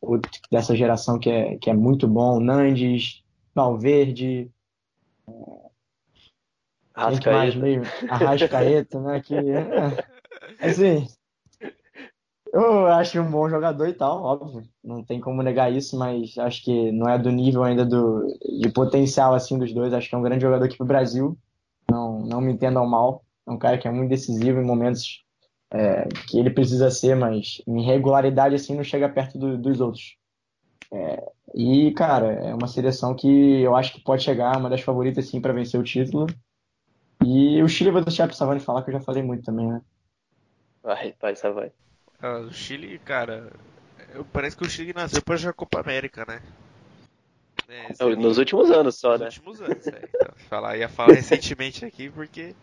[0.00, 2.38] outro dessa geração que é, que é muito bom.
[2.38, 4.50] Nandes, Valverde.
[5.28, 5.32] É,
[6.94, 7.58] Arrascaeta.
[7.58, 7.84] mesmo?
[8.08, 9.20] Arrascaeta, né?
[9.20, 10.04] Que, é,
[10.60, 11.06] assim,
[12.52, 14.62] eu acho um bom jogador e tal, óbvio.
[14.82, 18.26] Não tem como negar isso, mas acho que não é do nível ainda do,
[18.60, 19.92] de potencial assim dos dois.
[19.92, 21.36] Acho que é um grande jogador aqui pro Brasil.
[21.90, 23.24] Não, não me entendam mal.
[23.46, 25.24] É um cara que é muito decisivo em momentos
[25.72, 30.16] é, que ele precisa ser, mas em regularidade assim não chega perto do, dos outros.
[30.92, 35.26] É, e, cara, é uma seleção que eu acho que pode chegar, uma das favoritas
[35.28, 36.26] sim para vencer o título.
[37.24, 39.80] E o Chile vou deixar pro Savani falar, que eu já falei muito também, né?
[40.82, 41.72] Vai, vai, Savani.
[42.20, 43.52] Ah, o Chile, cara,
[44.32, 46.42] parece que o Chile nasceu para jogar Copa América, né?
[47.68, 49.26] É, nos últimos anos só, nos né?
[49.26, 50.02] Nos últimos anos, é.
[50.08, 52.54] Então, falar, ia falar recentemente aqui porque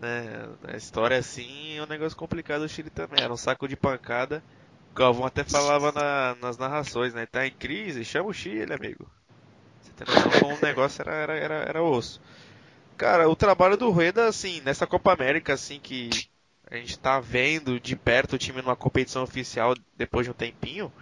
[0.00, 3.22] né, a história assim é um negócio complicado o Chile também.
[3.22, 4.42] Era um saco de pancada.
[4.92, 7.26] O Galvão até falava na, nas narrações, né?
[7.26, 9.08] Tá em crise, chama o Chile, amigo.
[9.80, 12.20] Você tem noção como o negócio era, era, era, era osso.
[12.96, 16.27] Cara, o trabalho do Rueda, assim, nessa Copa América, assim, que
[16.70, 20.92] a gente tá vendo de perto o time numa competição oficial depois de um tempinho,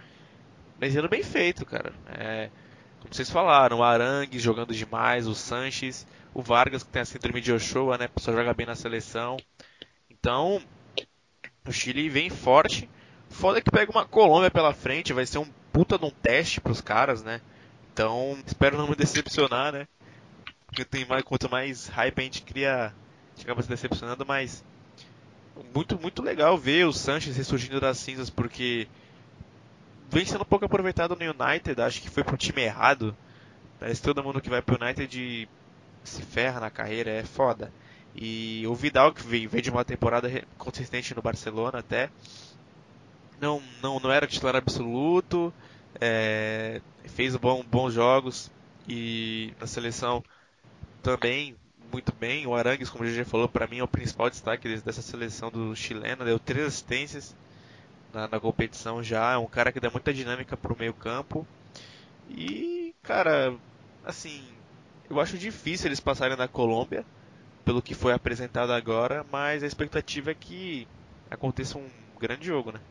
[0.79, 1.93] mas sendo bem feito, cara.
[2.07, 2.49] É,
[3.01, 7.41] como vocês falaram, o Arangues jogando demais, o Sanches, o Vargas que tem a síndrome
[7.41, 9.37] de Ochoa, né, só joga bem na seleção.
[10.09, 10.61] Então,
[11.67, 12.89] o Chile vem forte.
[13.29, 16.79] Foda que pega uma Colômbia pela frente, vai ser um puta de um teste pros
[16.79, 17.41] caras, né?
[17.91, 19.87] Então, espero não me decepcionar, né?
[20.65, 24.63] Porque tem mais, quanto mais hype a gente cria, a gente acaba se decepcionando, mas
[25.73, 28.87] muito, muito legal ver o Sanches ressurgindo das cinzas, porque
[30.09, 33.15] vem sendo pouco aproveitado no United, acho que foi pro time errado.
[33.79, 35.47] Parece que todo mundo que vai pro United
[36.03, 37.71] se ferra na carreira, é foda.
[38.15, 42.09] E o Vidal, que veio, veio de uma temporada consistente no Barcelona até,
[43.39, 45.53] não, não, não era titular absoluto,
[46.01, 48.51] é, fez bom, bons jogos
[48.87, 50.23] e na seleção
[51.03, 51.55] também
[51.91, 52.45] muito bem.
[52.47, 55.75] O Arangues, como o GG falou, para mim é o principal destaque dessa seleção do
[55.75, 56.25] chileno.
[56.25, 57.35] Deu três assistências
[58.13, 59.33] na, na competição já.
[59.33, 61.47] É um cara que dá muita dinâmica pro meio campo.
[62.27, 63.59] E, cara,
[64.03, 64.61] assim,
[65.09, 67.07] eu acho difícil eles passarem na Colômbia,
[67.65, 70.89] pelo que foi apresentado agora, mas a expectativa é que
[71.29, 72.81] aconteça um grande jogo, né?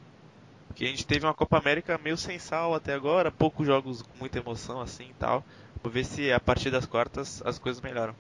[0.69, 4.17] Porque a gente teve uma Copa América meio sem sal até agora, poucos jogos com
[4.19, 5.45] muita emoção assim e tal.
[5.83, 8.17] Vou ver se a partir das quartas as coisas melhoram.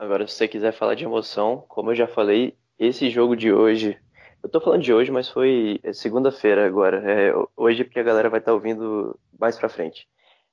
[0.00, 3.98] Agora, se você quiser falar de emoção, como eu já falei, esse jogo de hoje.
[4.42, 7.02] Eu tô falando de hoje, mas foi segunda-feira agora.
[7.04, 10.08] É, hoje, porque a galera vai estar tá ouvindo mais pra frente.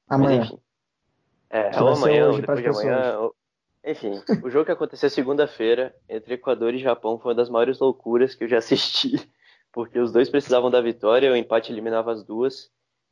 [0.09, 0.39] Amanhã.
[0.39, 0.59] Mas, enfim.
[1.49, 3.19] É, ou amanhã, ou depois de amanhã.
[3.19, 3.35] Ou...
[3.85, 8.35] Enfim, o jogo que aconteceu segunda-feira entre Equador e Japão foi uma das maiores loucuras
[8.35, 9.13] que eu já assisti.
[9.71, 12.69] Porque os dois precisavam da vitória, o empate eliminava as duas.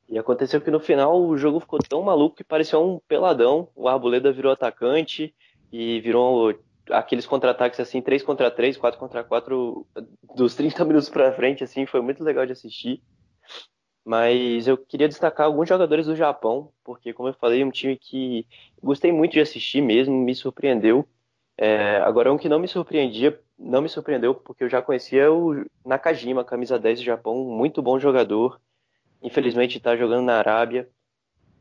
[0.10, 3.69] E aconteceu que no final o jogo ficou tão maluco que parecia um peladão.
[3.74, 5.34] O Arboleda virou atacante,
[5.78, 6.58] e virou
[6.90, 9.86] aqueles contra-ataques assim, 3 contra 3, 4 contra 4,
[10.34, 13.04] dos 30 minutos para frente, assim, foi muito legal de assistir.
[14.06, 17.98] Mas eu queria destacar alguns jogadores do Japão, porque, como eu falei, é um time
[17.98, 18.48] que
[18.82, 21.06] gostei muito de assistir mesmo, me surpreendeu.
[21.58, 25.66] É, agora, um que não me surpreendia, não me surpreendeu, porque eu já conhecia o
[25.86, 28.62] Nakajima, camisa 10 do Japão, muito bom jogador.
[29.22, 30.88] Infelizmente está jogando na Arábia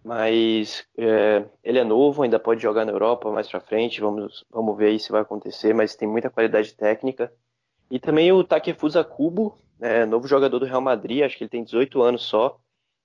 [0.05, 4.77] mas é, ele é novo, ainda pode jogar na Europa mais para frente, vamos, vamos
[4.77, 7.33] ver aí se vai acontecer, mas tem muita qualidade técnica.
[7.91, 11.65] E também o Takefusa Kubo, é, novo jogador do Real Madrid, acho que ele tem
[11.65, 12.61] 18 anos só,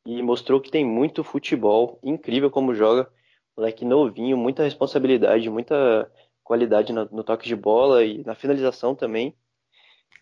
[0.06, 3.10] e mostrou que tem muito futebol, incrível como joga.
[3.56, 6.12] Moleque novinho, muita responsabilidade, muita
[6.44, 9.36] qualidade no, no toque de bola e na finalização também.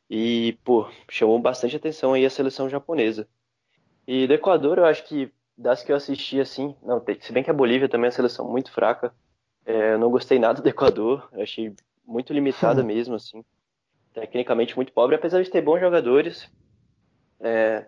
[0.09, 3.27] E, pô, chamou bastante atenção aí a seleção japonesa.
[4.07, 7.49] E do Equador, eu acho que das que eu assisti, assim, não, se bem que
[7.49, 9.11] a Bolívia também é uma seleção muito fraca,
[9.65, 11.73] é, eu não gostei nada do Equador, eu achei
[12.05, 13.43] muito limitada mesmo, assim,
[14.13, 16.49] tecnicamente muito pobre, apesar de ter bons jogadores,
[17.39, 17.87] é,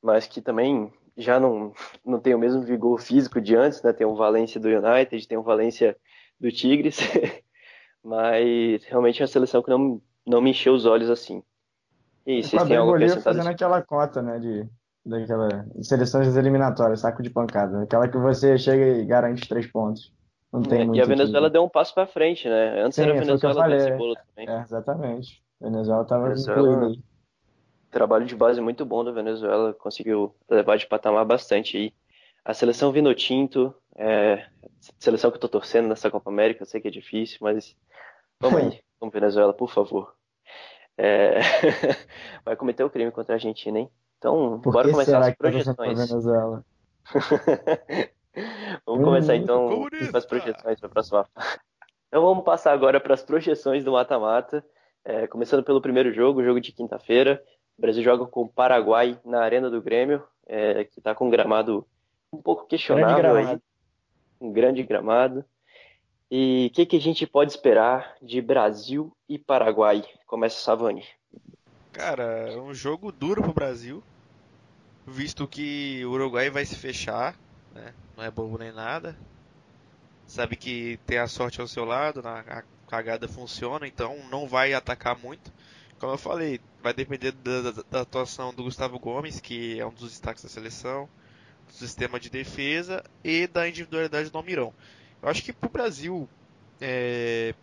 [0.00, 1.72] mas que também já não,
[2.04, 3.92] não tem o mesmo vigor físico de antes, né?
[3.92, 5.96] Tem um Valência do United, tem um Valência
[6.40, 6.98] do Tigres,
[8.02, 11.42] mas realmente é uma seleção que não, não me encheu os olhos assim.
[12.24, 13.36] E vocês têm algo acrescentado?
[13.36, 14.68] fazendo aquela cota, né, de,
[15.08, 20.12] daquela seleções eliminatórias, saco de pancada, aquela que você chega e garante três pontos.
[20.52, 22.80] Não tem é, muito e a Venezuela deu um passo para frente, né?
[22.80, 24.48] Antes Sim, era a Venezuela desse bolo também.
[24.48, 25.42] É, exatamente.
[25.60, 27.02] A Venezuela estava incluída aí
[27.90, 31.94] trabalho de base muito bom da Venezuela, conseguiu levar de patamar bastante aí.
[32.44, 34.46] A seleção Vinotinto, é,
[34.98, 37.76] seleção que eu tô torcendo nessa Copa América, eu sei que é difícil, mas
[38.40, 40.14] vamos aí, vamos Venezuela, por favor.
[40.96, 41.38] É...
[42.44, 43.90] Vai cometer o crime contra a Argentina, hein?
[44.18, 46.08] Então, por bora começar as tá projeções.
[46.08, 46.64] Venezuela?
[48.84, 51.58] vamos começar então com as projeções para a próxima fase.
[52.08, 54.64] Então vamos passar agora para as projeções do mata-mata.
[55.04, 57.42] É, começando pelo primeiro jogo, jogo de quinta-feira.
[57.78, 61.30] O Brasil joga com o Paraguai na Arena do Grêmio, é, que está com um
[61.30, 61.86] gramado
[62.32, 63.58] um pouco questionável grande aí.
[64.40, 65.44] Um grande gramado.
[66.30, 70.04] E o que, que, a gente pode esperar de Brasil e Paraguai?
[70.26, 71.04] Começa Savani.
[71.98, 74.04] Cara, é um jogo duro pro Brasil,
[75.04, 77.36] visto que o Uruguai vai se fechar,
[77.74, 77.92] né?
[78.16, 79.18] não é bobo nem nada.
[80.24, 85.18] Sabe que tem a sorte ao seu lado, a cagada funciona, então não vai atacar
[85.18, 85.52] muito.
[85.98, 89.92] Como eu falei, vai depender da, da, da, atuação do Gustavo Gomes, que é um
[89.92, 91.08] dos destaques da seleção,
[91.66, 94.72] do sistema de defesa e da individualidade do Almirão.
[95.20, 96.28] Eu acho que para o Brasil
[96.80, 97.56] é,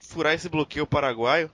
[0.00, 1.48] furar esse bloqueio paraguaio,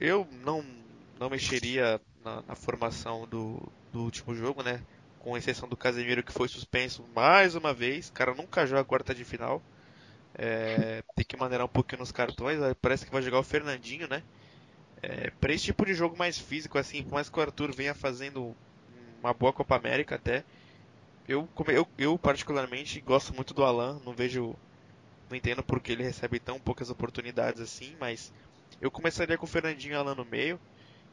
[0.00, 0.79] eu não,
[1.20, 4.80] não mexeria na, na formação do, do último jogo, né?
[5.18, 8.08] Com exceção do Casemiro que foi suspenso mais uma vez.
[8.08, 9.62] O cara nunca joga quarta de final.
[10.34, 12.58] É, tem que maneirar um pouquinho nos cartões.
[12.80, 14.22] Parece que vai jogar o Fernandinho, né?
[15.02, 17.94] É, para esse tipo de jogo mais físico, assim, por mais que o Arthur venha
[17.94, 18.56] fazendo
[19.20, 20.42] uma boa Copa América até,
[21.28, 24.54] eu, eu, eu particularmente gosto muito do Alan, não vejo,
[25.28, 28.32] não entendo porque ele recebe tão poucas oportunidades assim, mas
[28.80, 30.60] eu começaria com o Fernandinho e Alan no meio,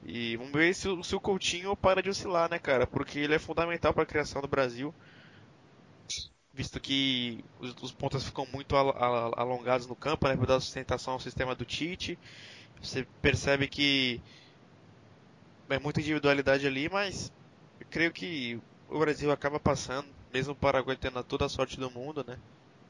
[0.03, 3.39] e vamos ver se, se o Coutinho para de oscilar, né, cara, porque ele é
[3.39, 4.95] fundamental para a criação do Brasil,
[6.53, 11.13] visto que os, os ficam muito al, al, alongados no campo, né, para dar sustentação
[11.13, 12.19] ao sistema do Tite,
[12.81, 14.23] você percebe que
[15.69, 17.31] é muita individualidade ali, mas
[17.79, 21.91] eu creio que o Brasil acaba passando, mesmo o Paraguai tendo toda a sorte do
[21.91, 22.41] mundo, né?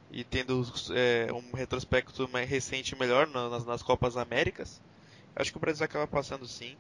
[0.10, 0.64] E tendo
[0.96, 4.82] é, um retrospecto mais recente melhor nas, nas Copas Américas,
[5.36, 6.78] acho que o Brasil acaba passando sim,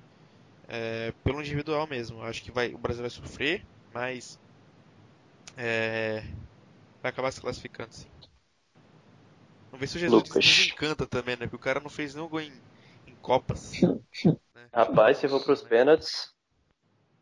[0.67, 2.21] é, pelo individual mesmo.
[2.23, 4.39] Acho que vai, o Brasil vai sofrer, mas
[5.56, 6.23] é,
[7.01, 8.08] vai acabar se classificando sim.
[9.71, 11.45] Vamos ver se o Jesus desencanta também, né?
[11.45, 12.51] Porque o cara não fez nenhum gol em
[13.21, 13.73] Copas.
[14.23, 14.69] né?
[14.73, 16.34] Rapaz, se for pros pênaltis.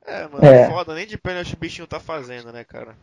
[0.05, 0.69] É, mano, é.
[0.69, 2.95] foda, nem de pênalti o bichinho tá fazendo, né, cara?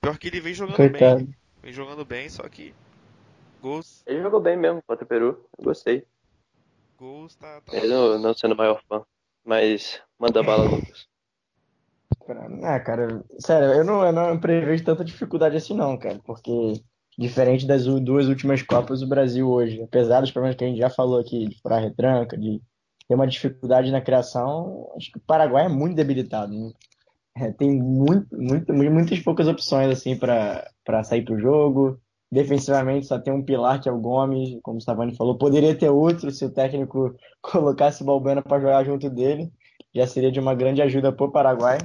[0.00, 1.24] Pior que ele vem jogando Coitado.
[1.24, 1.36] bem.
[1.62, 2.72] Vem jogando bem, só que.
[3.60, 4.02] Gols.
[4.06, 6.06] Ele jogou bem mesmo contra o Peru, eu gostei.
[6.96, 7.60] Gols tá.
[7.60, 7.76] tá...
[7.76, 9.04] Ele não, não sendo o maior fã.
[9.44, 11.08] Mas manda bala, Lucas.
[12.62, 16.80] Ah, cara, sério, eu não, eu não prevejo tanta dificuldade assim não, cara, porque
[17.20, 20.88] Diferente das duas últimas Copas, o Brasil hoje, apesar dos problemas que a gente já
[20.88, 22.62] falou aqui, de furar retranca, de
[23.06, 26.50] ter uma dificuldade na criação, acho que o Paraguai é muito debilitado.
[26.50, 26.72] Né?
[27.36, 30.64] É, tem muito, muito, muitas poucas opções assim para
[31.04, 32.00] sair para o jogo.
[32.32, 35.36] Defensivamente só tem um pilar que é o Gomes, como o Stavani falou.
[35.36, 39.52] Poderia ter outro se o técnico colocasse o Balbena para jogar junto dele.
[39.92, 41.78] Já seria de uma grande ajuda para o Paraguai.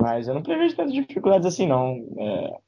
[0.00, 2.04] Mas eu não prevejo tantas dificuldades assim, não.
[2.18, 2.58] É,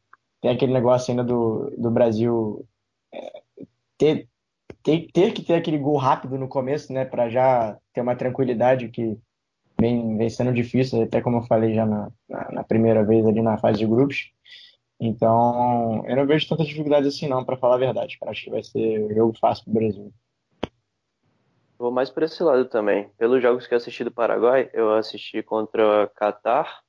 [0.40, 2.66] tem aquele negócio ainda do, do Brasil
[3.12, 3.42] é,
[3.98, 4.28] ter,
[4.82, 8.88] ter, ter que ter aquele gol rápido no começo, né, para já ter uma tranquilidade
[8.88, 9.18] que
[9.80, 13.42] vem, vem sendo difícil, até como eu falei já na, na, na primeira vez ali
[13.42, 14.33] na fase de grupos.
[15.00, 18.16] Então, eu não vejo tanta dificuldade assim não, para falar a verdade.
[18.20, 20.12] Eu acho que vai ser um jogo fácil para o Brasil.
[21.78, 23.10] Vou mais por esse lado também.
[23.18, 26.80] Pelos jogos que eu assisti do Paraguai, eu assisti contra Catar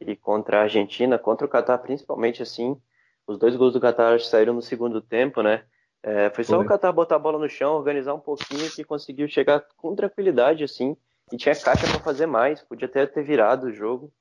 [0.00, 2.80] e contra a Argentina, contra o Catar principalmente assim,
[3.26, 5.64] os dois gols do Qatar saíram no segundo tempo, né?
[6.02, 6.64] É, foi só foi.
[6.64, 10.64] o Qatar botar a bola no chão, organizar um pouquinho que conseguiu chegar com tranquilidade,
[10.64, 10.96] assim.
[11.30, 14.12] E tinha caixa para fazer mais, podia até ter virado o jogo.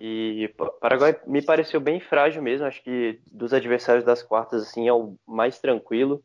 [0.00, 2.66] E o Paraguai me pareceu bem frágil mesmo.
[2.66, 6.22] Acho que dos adversários das quartas, assim, é o mais tranquilo.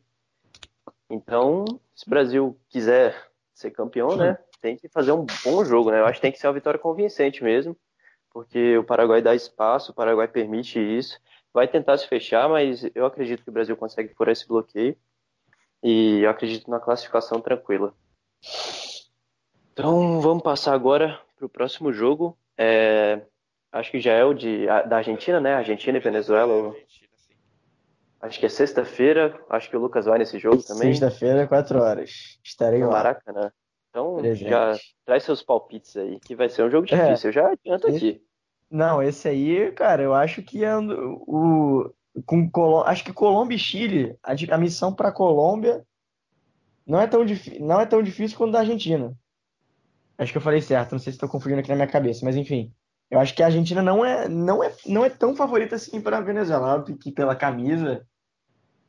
[1.08, 6.00] Então, se o Brasil quiser ser campeão, né, tem que fazer um bom jogo, né?
[6.00, 7.76] Eu acho que tem que ser uma vitória convincente mesmo,
[8.32, 11.18] porque o Paraguai dá espaço, o Paraguai permite isso.
[11.52, 14.96] Vai tentar se fechar, mas eu acredito que o Brasil consegue furar esse bloqueio.
[15.82, 17.92] E eu acredito na classificação tranquila.
[19.72, 22.36] Então, vamos passar agora para o próximo jogo.
[22.56, 23.22] É,
[23.72, 25.54] acho que já é o de, da Argentina, né?
[25.54, 26.74] Argentina e Venezuela.
[28.20, 29.38] Acho que é sexta-feira.
[29.48, 30.92] Acho que o Lucas vai nesse jogo também.
[30.92, 32.38] Sexta-feira, 4 horas.
[32.44, 32.92] Estarei no lá.
[32.92, 33.52] Maracanã.
[33.88, 34.48] Então, Presente.
[34.50, 36.96] já traz seus palpites aí, que vai ser um jogo É.
[37.04, 37.30] difícil.
[37.30, 38.22] Eu já adianto aqui.
[38.70, 41.92] Não, esse aí, cara, eu acho que é o,
[42.24, 45.84] com Colô- acho que Colômbia e Chile, a, a missão para Colômbia
[46.86, 49.12] não é tão difí- não é tão difícil quanto da Argentina.
[50.16, 52.36] Acho que eu falei certo, não sei se estou confundindo aqui na minha cabeça, mas
[52.36, 52.72] enfim,
[53.10, 56.18] eu acho que a Argentina não é não é não é tão favorita assim para
[56.18, 58.06] a Venezuela, óbvio que pela camisa,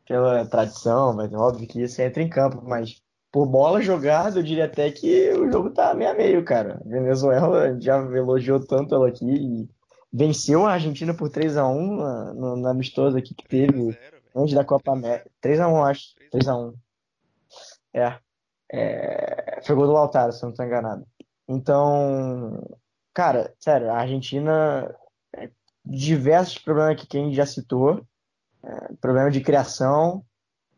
[0.08, 4.66] pela tradição, mas óbvio que isso entra em campo, mas por bola jogada, eu diria
[4.66, 6.82] até que o jogo tá meio a meio, cara.
[6.86, 9.70] A Venezuela já elogiou tanto ela aqui e
[10.12, 13.98] venceu a Argentina por 3 a 1 na, no, na amistosa aqui que teve
[14.36, 15.30] antes da Copa América.
[15.40, 16.04] 3 a 1 acho.
[16.30, 16.74] 3 a 1
[17.94, 18.20] É.
[18.74, 21.06] É, Foi gol do Lautaro, se eu não estou enganado.
[21.48, 22.62] Então,
[23.14, 24.94] cara, sério, a Argentina,
[25.36, 25.50] é,
[25.86, 28.06] diversos problemas que gente já citou,
[28.64, 30.26] é, problema de criação.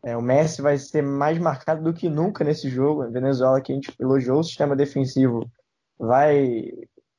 [0.03, 3.03] É, o Messi vai ser mais marcado do que nunca nesse jogo.
[3.03, 5.49] A Venezuela, que a gente elogiou o sistema defensivo,
[5.99, 6.71] vai,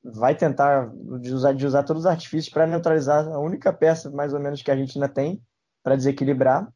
[0.05, 4.35] vai tentar de usar, de usar todos os artifícios para neutralizar a única peça, mais
[4.35, 5.43] ou menos, que a Argentina tem
[5.83, 6.69] para desequilibrar.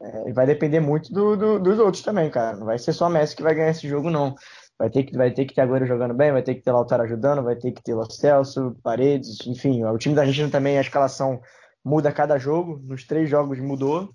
[0.00, 2.56] É, e vai depender muito do, do- dos outros também, cara.
[2.56, 4.34] Não vai ser só Messi que vai ganhar esse jogo, não.
[4.78, 7.02] Vai ter que, vai ter que ter Agüero jogando bem, vai ter que ter Lautaro
[7.02, 9.82] ajudando, vai ter que ter Lo Celso, Paredes, enfim.
[9.84, 11.40] O time da Argentina também, a escalação
[11.82, 12.78] muda a cada jogo.
[12.84, 14.14] Nos três jogos mudou.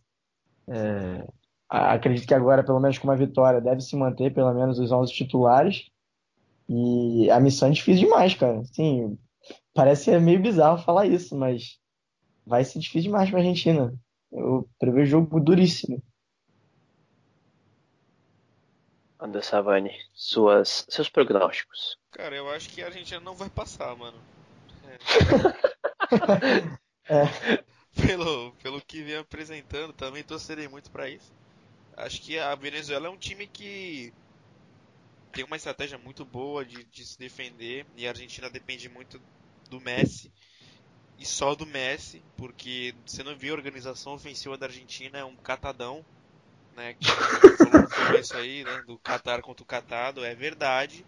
[0.67, 1.25] É,
[1.67, 5.11] acredito que agora, pelo menos com uma vitória, deve se manter pelo menos os 11
[5.11, 5.89] titulares.
[6.69, 8.63] E a missão é difícil demais, cara.
[8.65, 9.17] Sim,
[9.73, 11.79] parece meio bizarro falar isso, mas
[12.45, 13.93] vai ser difícil demais para a Argentina.
[14.31, 16.01] Eu prevejo jogo duríssimo.
[19.21, 21.95] Anda Savani, suas, seus prognósticos.
[22.11, 24.17] Cara, eu acho que a Argentina não vai passar, mano.
[27.09, 27.23] É.
[28.07, 31.33] Pelo, pelo que vem apresentando, também torcerei muito pra isso.
[31.97, 34.13] Acho que a Venezuela é um time que
[35.33, 39.19] tem uma estratégia muito boa de, de se defender e a Argentina depende muito
[39.69, 40.31] do Messi
[41.17, 45.35] e só do Messi, porque você não viu a organização ofensiva da Argentina, é um
[45.35, 46.03] catadão,
[46.75, 46.95] né?
[46.99, 48.83] Que falou no começo aí, né?
[48.85, 51.05] Do Catar contra o catado, é verdade.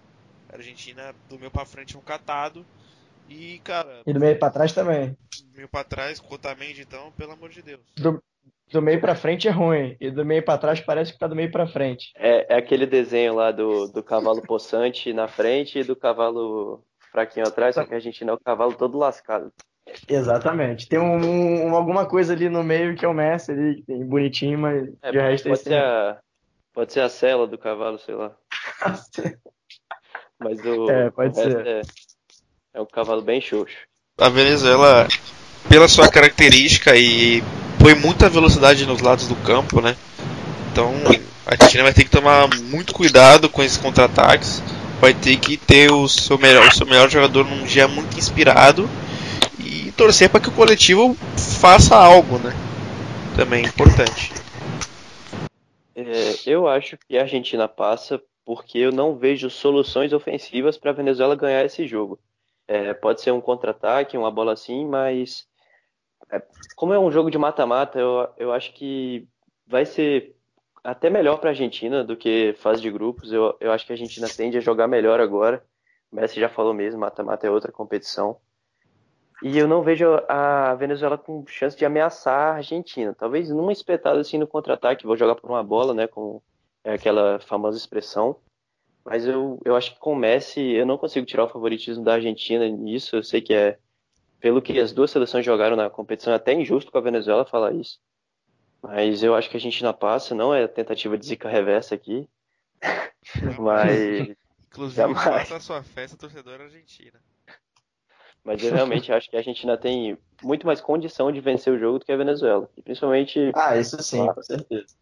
[0.51, 2.65] A Argentina do meio pra frente é um catado.
[3.29, 5.17] E, cara, E do meio para trás também.
[5.51, 7.81] do meio pra trás, com o Otamendi, então, pelo amor de Deus.
[8.71, 9.95] Do meio para frente é ruim.
[9.99, 12.11] E do meio para trás parece que tá do meio para frente.
[12.15, 17.47] É, é aquele desenho lá do, do cavalo possante na frente e do cavalo fraquinho
[17.47, 19.53] atrás, só que a Argentina é o cavalo todo lascado.
[20.07, 20.87] Exatamente.
[20.87, 24.05] Tem um, um- alguma coisa ali no meio que é o Messi ali, que tem
[24.05, 26.17] bonitinho, mas É, de resto é pode, esse ser a,
[26.73, 28.31] pode ser a cela do cavalo, sei lá.
[30.39, 31.65] Mas o, É, pode o ser.
[31.65, 31.81] É,
[32.73, 33.75] é um cavalo bem xoxo.
[34.19, 35.07] A Venezuela,
[35.69, 37.41] pela sua característica e
[37.79, 39.95] põe muita velocidade nos lados do campo, né?
[40.71, 40.91] Então
[41.45, 44.61] a Argentina vai ter que tomar muito cuidado com esses contra-ataques.
[44.99, 48.89] Vai ter que ter o seu melhor, o seu melhor jogador num dia muito inspirado
[49.93, 51.15] torcer para que o coletivo
[51.59, 52.51] faça algo, né?
[53.35, 54.33] Também é importante.
[55.95, 60.93] É, eu acho que a Argentina passa porque eu não vejo soluções ofensivas para a
[60.93, 62.19] Venezuela ganhar esse jogo.
[62.67, 65.47] É, pode ser um contra-ataque, uma bola assim, mas
[66.31, 66.41] é,
[66.75, 69.27] como é um jogo de mata-mata, eu, eu acho que
[69.67, 70.35] vai ser
[70.83, 73.31] até melhor para a Argentina do que fase de grupos.
[73.31, 75.63] Eu, eu acho que a Argentina tende a jogar melhor agora.
[76.11, 78.37] O Messi já falou mesmo, mata-mata é outra competição.
[79.43, 83.13] E eu não vejo a Venezuela com chance de ameaçar a Argentina.
[83.13, 86.41] Talvez numa espetada assim no contra-ataque, vou jogar por uma bola, né, com
[86.81, 88.37] é, aquela famosa expressão.
[89.03, 92.13] Mas eu, eu acho que com o Messi eu não consigo tirar o favoritismo da
[92.13, 93.17] Argentina nisso.
[93.17, 93.77] Eu sei que é,
[94.39, 97.73] pelo que as duas seleções jogaram na competição, é até injusto com a Venezuela falar
[97.73, 97.99] isso.
[98.81, 102.29] Mas eu acho que a Argentina passa, não é tentativa de zica reversa aqui.
[103.59, 104.37] Mas,
[104.73, 105.23] Inclusive, Jamais.
[105.23, 107.19] faça a sua festa torcedora argentina.
[108.43, 111.99] Mas eu realmente acho que a Argentina tem muito mais condição de vencer o jogo
[111.99, 112.69] do que a Venezuela.
[112.77, 114.95] E principalmente Ah, isso sim, com certeza.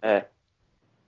[0.00, 0.24] É.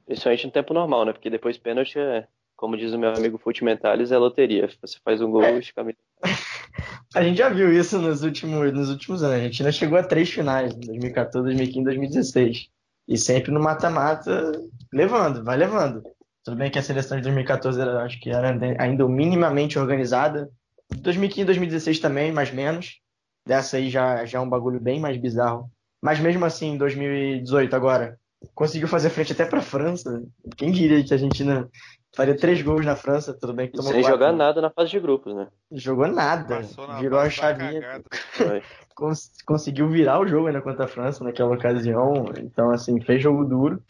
[0.06, 1.12] Principalmente no tempo normal, né?
[1.12, 2.26] Porque depois pênalti é,
[2.60, 4.68] como diz o meu amigo Fute Mentales, é loteria.
[4.82, 5.82] Você faz um gol e fica
[7.14, 9.34] A gente já viu isso nos últimos, nos últimos anos.
[9.34, 12.68] A Argentina chegou a três finais, 2014, 2015, 2016.
[13.08, 14.52] E sempre no mata-mata,
[14.92, 16.02] levando, vai levando.
[16.44, 20.48] Tudo bem que a seleção de 2014 era, acho que era ainda minimamente organizada.
[20.96, 23.00] 2015, 2016 também, mais menos.
[23.46, 25.70] Dessa aí já, já é um bagulho bem mais bizarro.
[26.02, 28.18] Mas mesmo assim, em 2018 agora,
[28.54, 30.22] conseguiu fazer frente até para a França.
[30.56, 31.68] Quem diria que a Argentina
[32.14, 33.34] faria três gols na França?
[33.38, 34.18] Tudo bem que tomou Sem quatro.
[34.18, 35.48] jogar nada na fase de grupos, né?
[35.72, 36.62] Jogou nada.
[37.00, 38.02] Virou a chavinha.
[38.94, 42.24] Cons conseguiu virar o jogo ainda contra a França naquela ocasião.
[42.38, 43.82] Então, assim, fez jogo duro.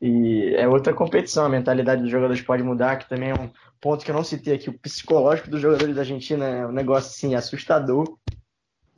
[0.00, 4.04] E é outra competição, a mentalidade dos jogadores pode mudar, que também é um ponto
[4.04, 4.70] que eu não citei aqui.
[4.70, 8.16] O psicológico dos jogadores da Argentina é um negócio assim, assustador.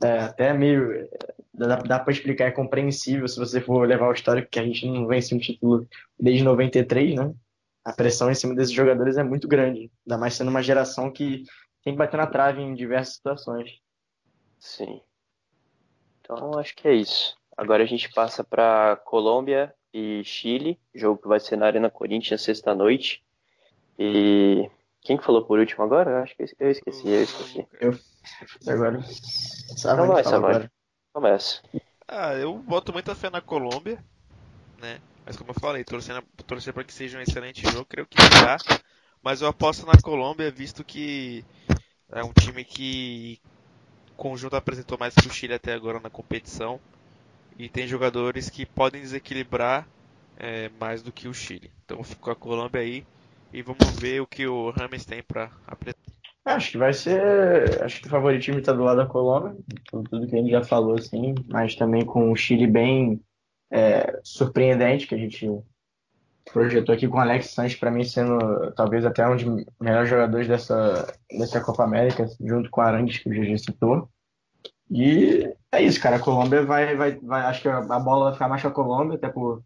[0.03, 1.09] É, até meio.
[1.53, 4.85] Dá, dá para explicar, é compreensível se você for levar o histórico que a gente
[4.87, 5.87] não vence um título
[6.19, 7.33] desde 93, né?
[7.83, 11.43] A pressão em cima desses jogadores é muito grande, ainda mais sendo uma geração que
[11.83, 13.79] tem que bater na trave em diversas situações.
[14.59, 15.01] Sim.
[16.19, 17.35] Então acho que é isso.
[17.57, 22.41] Agora a gente passa para Colômbia e Chile, jogo que vai ser na Arena Corinthians
[22.41, 23.23] sexta-noite.
[23.97, 24.69] E
[25.01, 26.11] quem que falou por último agora?
[26.11, 27.67] Eu acho que eu esqueci, eu esqueci.
[27.79, 27.99] Eu
[28.67, 29.01] agora.
[29.03, 30.71] Sabe então vai, agora.
[31.13, 31.61] Começa.
[32.07, 34.03] Ah, eu boto muita fé na Colômbia,
[34.79, 34.99] né?
[35.25, 38.57] Mas como eu falei, torcendo, torcer para que seja um excelente jogo, creio que será.
[39.21, 41.45] Mas eu aposto na Colômbia, visto que
[42.09, 43.39] é um time que
[44.11, 46.79] o conjunto apresentou mais que o Chile até agora na competição.
[47.57, 49.87] E tem jogadores que podem desequilibrar
[50.37, 51.71] é, mais do que o Chile.
[51.85, 53.05] Então eu fico com a Colômbia aí
[53.53, 56.11] e vamos ver o que o Rames tem para apresentar.
[56.43, 57.83] Acho que vai ser.
[57.83, 59.55] Acho que o favoritismo está do lado da Colômbia,
[59.91, 63.21] tudo que a gente já falou, assim, mas também com o Chile bem
[63.71, 65.47] é, surpreendente, que a gente
[66.51, 70.47] projetou aqui com o Alex Sanches, para mim, sendo talvez até um dos melhores jogadores
[70.47, 74.09] dessa, dessa Copa América, junto com o Arangues, que o GG citou.
[74.89, 76.17] E é isso, cara.
[76.17, 77.41] A Colômbia vai, vai, vai.
[77.43, 79.63] Acho que a bola vai ficar mais com a Colômbia, até por.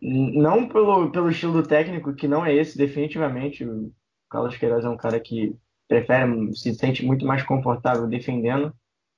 [0.00, 3.64] Não pelo, pelo estilo do técnico, que não é esse, definitivamente.
[3.64, 3.92] O
[4.30, 5.56] Carlos Queiroz é um cara que
[5.88, 8.74] prefere, se sente muito mais confortável defendendo,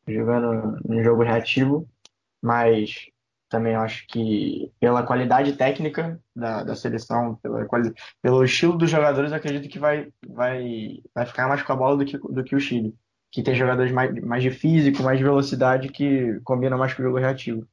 [0.07, 1.89] jogando um jogo reativo.
[2.41, 3.07] Mas
[3.49, 7.93] também acho que pela qualidade técnica da, da seleção, pela quali,
[8.23, 12.05] pelo estilo dos jogadores, acredito que vai, vai, vai ficar mais com a bola do
[12.05, 12.95] que, do que o Chile
[13.31, 17.05] que tem jogadores mais, mais de físico, mais de velocidade, que combina mais com o
[17.05, 17.67] jogo reativo.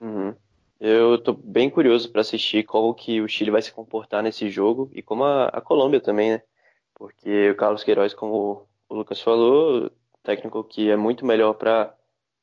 [0.00, 0.34] Uhum.
[0.78, 4.90] Eu tô bem curioso para assistir como que o Chile vai se comportar nesse jogo
[4.94, 6.42] e como a, a Colômbia também, né?
[6.94, 9.90] Porque o Carlos Queiroz, como o Lucas falou,
[10.22, 11.94] técnico que é muito melhor para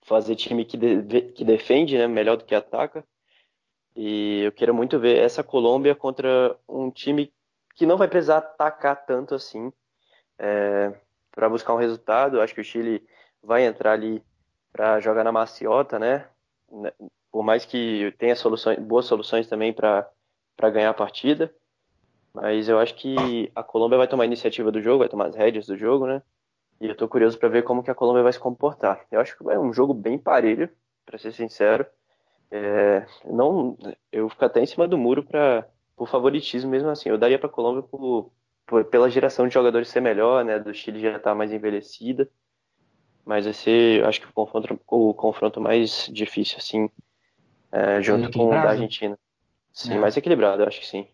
[0.03, 2.07] fazer time que, de, que defende, né?
[2.07, 3.03] Melhor do que ataca.
[3.95, 7.33] E eu quero muito ver essa Colômbia contra um time
[7.75, 9.73] que não vai precisar atacar tanto assim.
[10.37, 10.93] É,
[11.37, 12.41] para buscar um resultado.
[12.41, 13.07] Acho que o Chile
[13.43, 14.23] vai entrar ali
[14.73, 16.27] para jogar na maciota, né?
[17.31, 20.09] Por mais que tenha soluções, boas soluções também para
[20.73, 21.53] ganhar a partida.
[22.33, 25.35] Mas eu acho que a Colômbia vai tomar a iniciativa do jogo, vai tomar as
[25.35, 26.23] rédeas do jogo, né?
[26.81, 29.05] E eu tô curioso para ver como que a Colômbia vai se comportar.
[29.11, 30.67] Eu acho que é um jogo bem parelho,
[31.05, 31.85] para ser sincero.
[32.49, 33.77] É, não,
[34.11, 37.09] eu fico até em cima do muro para por favoritismo mesmo assim.
[37.09, 38.31] Eu daria para a Colômbia por,
[38.91, 40.59] pela geração de jogadores ser melhor, né?
[40.59, 42.29] Do Chile já tá mais envelhecida.
[43.25, 46.89] Mas vai ser, acho que o confronto, o confronto mais difícil, assim,
[47.71, 49.17] é, junto com o da Argentina.
[49.71, 49.99] Sim, é.
[49.99, 51.07] mais equilibrado, acho que sim.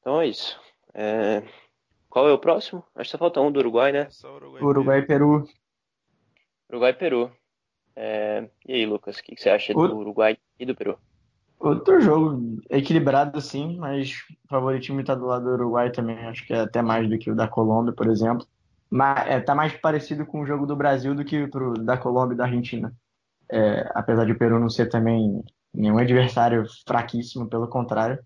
[0.00, 0.60] Então é isso.
[0.92, 1.42] É...
[2.10, 2.84] Qual é o próximo?
[2.94, 4.08] Acho que só falta um do Uruguai, né?
[4.24, 5.48] Uruguai, Uruguai e Peru.
[6.68, 7.32] Uruguai e Peru.
[7.96, 8.48] É...
[8.66, 9.88] E aí, Lucas, o que você acha o...
[9.88, 10.98] do Uruguai e do Peru?
[11.62, 14.10] Outro jogo equilibrado, sim, mas
[14.44, 16.18] o favoritismo está do lado do Uruguai também.
[16.26, 18.44] Acho que é até mais do que o da Colômbia, por exemplo.
[18.90, 22.34] Mas é, tá mais parecido com o jogo do Brasil do que o da Colômbia
[22.34, 22.92] e da Argentina.
[23.48, 25.40] É, apesar de o Peru não ser também
[25.72, 28.18] nenhum adversário fraquíssimo, pelo contrário.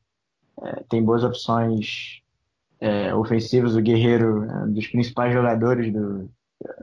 [0.63, 2.23] É, tem boas opções
[2.81, 3.77] é, ofensivas.
[3.77, 6.31] O Guerreiro, é, dos principais jogadores do,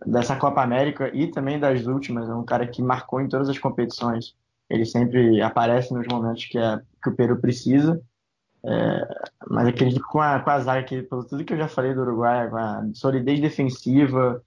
[0.05, 3.57] dessa Copa América e também das últimas, é um cara que marcou em todas as
[3.57, 4.35] competições
[4.73, 8.01] ele sempre aparece nos momentos que, é, que o Peru precisa.
[8.65, 9.07] É,
[9.49, 11.93] mas acredito que com a, com a zaga, que, pelo tudo que eu já falei
[11.93, 14.41] do Uruguai, com a solidez defensiva,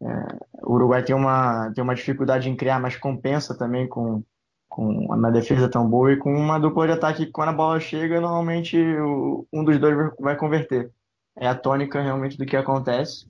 [0.00, 4.22] é, o Uruguai tem uma, tem uma dificuldade em criar, mas compensa também com,
[4.68, 7.78] com uma defesa tão boa e com uma dupla de ataque que quando a bola
[7.78, 10.90] chega, normalmente o, um dos dois vai converter.
[11.36, 13.28] É a tônica realmente do que acontece.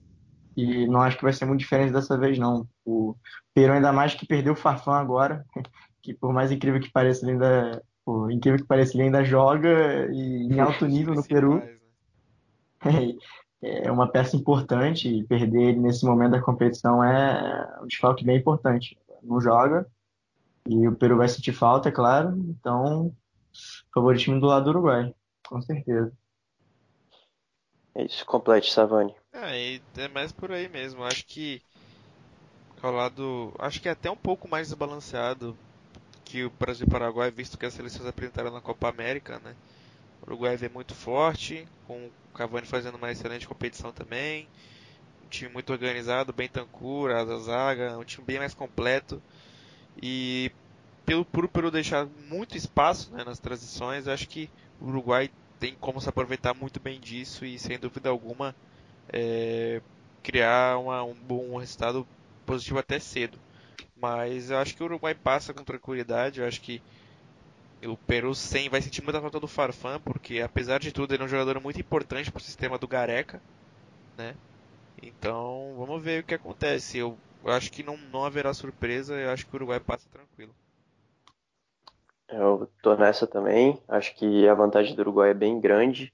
[0.57, 2.67] E não acho que vai ser muito diferente dessa vez, não.
[2.85, 3.15] O
[3.55, 5.45] Peru, ainda mais que perdeu o Farfã agora,
[6.09, 10.09] que por mais incrível que pareça, ele ainda, por incrível que pareça, ele ainda joga
[10.11, 11.57] e em alto nível no Peru.
[12.83, 13.15] Né?
[13.61, 18.39] é uma peça importante e perder ele nesse momento da competição é um desfalque bem
[18.39, 18.97] importante.
[19.23, 19.87] Não joga
[20.67, 22.37] e o Peru vai sentir falta, é claro.
[22.49, 23.15] Então,
[23.93, 25.15] favoritismo do lado do Uruguai,
[25.47, 26.11] com certeza.
[27.95, 29.15] É isso, complete, Savani.
[29.33, 31.05] É, é mais por aí mesmo.
[31.05, 31.61] Acho que
[32.83, 35.57] ao lado, acho que é até um pouco mais desbalanceado
[36.29, 39.55] que o Brasil e o Paraguai, visto que as seleções apresentaram na Copa América, né?
[40.21, 44.47] O Uruguai vem muito forte, com o Cavani fazendo uma excelente competição também.
[45.25, 49.23] Um time muito organizado, bem tancura, a zaga, um time bem mais completo.
[50.03, 50.51] E
[51.07, 56.09] pelo por deixar muito espaço né, nas transições, acho que o Uruguai tem como se
[56.09, 58.55] aproveitar muito bem disso e sem dúvida alguma
[59.13, 59.83] é,
[60.23, 62.07] criar uma, um bom resultado
[62.45, 63.41] positivo até cedo.
[64.01, 66.41] Mas eu acho que o Uruguai passa com tranquilidade.
[66.41, 66.81] Eu acho que
[67.85, 71.27] o Peru sem vai sentir muita falta do Farfan, porque apesar de tudo ele é
[71.27, 73.41] um jogador muito importante para o sistema do Gareca,
[74.19, 74.35] né?
[75.03, 76.99] Então vamos ver o que acontece.
[76.99, 79.15] Eu, eu acho que não, não haverá surpresa.
[79.15, 80.55] Eu acho que o Uruguai passa tranquilo.
[82.29, 83.83] Eu tô nessa também.
[83.89, 86.13] Acho que a vantagem do Uruguai é bem grande.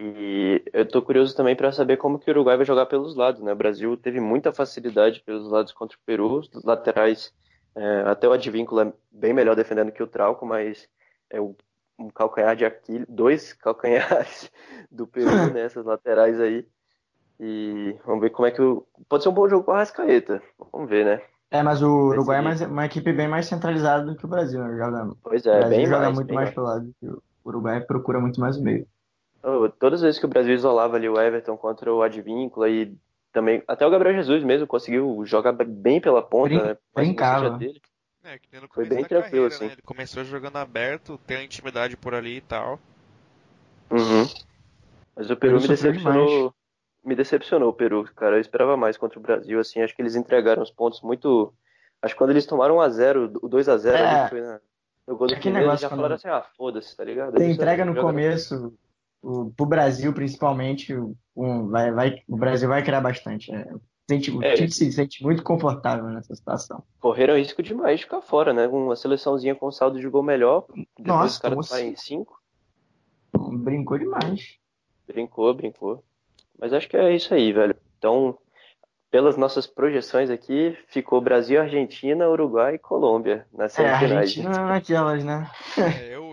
[0.00, 3.42] E eu tô curioso também para saber como que o Uruguai vai jogar pelos lados,
[3.42, 3.52] né?
[3.52, 7.32] O Brasil teve muita facilidade pelos lados contra o Peru, os laterais,
[7.74, 10.88] é, até o Advíncula é bem melhor defendendo que o Trauco, mas
[11.28, 11.54] é um
[12.14, 14.50] calcanhar de Aquiles, dois calcanhares
[14.88, 16.64] do Peru nessas laterais aí.
[17.40, 18.86] E vamos ver como é que o.
[19.08, 20.40] Pode ser um bom jogo com a Rascaeta.
[20.72, 21.22] Vamos ver, né?
[21.50, 24.62] É, mas o Uruguai é mais, uma equipe bem mais centralizada do que o Brasil,
[24.62, 24.76] né?
[24.76, 26.54] Joga, pois é, o Brasil bem joga mais, muito bem mais mais.
[26.54, 26.94] pelo lado.
[27.02, 28.86] O Uruguai procura muito mais o meio.
[29.78, 32.94] Todas as vezes que o Brasil isolava ali o Everton contra o Advíncula e
[33.32, 36.76] também até o Gabriel Jesus mesmo conseguiu jogar bem pela ponta, Brin- né?
[36.94, 37.58] Brincava.
[38.24, 39.66] É, Foi começo bem tranquilo, carreira, assim.
[39.66, 39.72] né?
[39.74, 42.78] Ele começou jogando aberto, tem a intimidade por ali e tal.
[43.90, 44.26] Uhum.
[45.16, 46.26] Mas o Peru me decepcionou.
[46.26, 46.52] demais.
[47.04, 48.36] Me decepcionou o Peru, cara.
[48.36, 49.80] Eu esperava mais contra o Brasil, assim.
[49.80, 51.52] Acho que eles entregaram os pontos muito.
[52.02, 54.28] Acho que quando eles tomaram 1x0, o 2x0 É.
[54.28, 54.60] foi na...
[55.06, 57.36] no gol do que primeiro, eles negócio já quando- falaram assim: ah, foda-se, tá ligado?
[57.36, 58.08] Eles entrega no jogaram-
[59.22, 63.52] começo, o, pro Brasil principalmente, o- um, vai, vai, o Brasil vai criar bastante.
[63.54, 63.66] É.
[64.10, 64.54] Sente, o É.
[64.54, 66.82] time se sente muito confortável nessa situação.
[66.98, 68.66] Correram risco demais de ficar fora, né?
[68.66, 70.64] Uma seleçãozinha com saldo de gol melhor.
[70.96, 72.14] Depois Nossa, os caras tomarem assim?
[72.16, 72.38] 5.
[73.58, 74.56] Brincou demais.
[75.06, 76.02] Brincou, brincou.
[76.58, 77.76] Mas acho que é isso aí, velho.
[77.98, 78.36] Então,
[79.10, 84.12] pelas nossas projeções aqui, ficou Brasil, Argentina, Uruguai e Colômbia nas É, semifinais.
[84.30, 85.50] Argentina naquelas, né?
[85.76, 86.27] É, eu,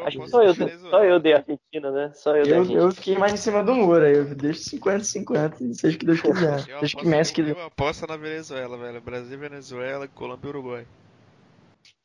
[0.00, 2.12] eu, Acho que só eu, só eu dei a Argentina, né?
[2.14, 2.84] Só eu dei a Eu, Argentina.
[2.84, 4.14] eu fiquei mais em cima do muro aí.
[4.14, 6.68] Eu deixo 50-50 e seja o que Deus quiser.
[6.68, 7.42] Eu Deixa que Messi que.
[7.42, 9.00] eu aposto na Venezuela, velho.
[9.00, 10.86] Brasil, Venezuela, Colômbia e Uruguai.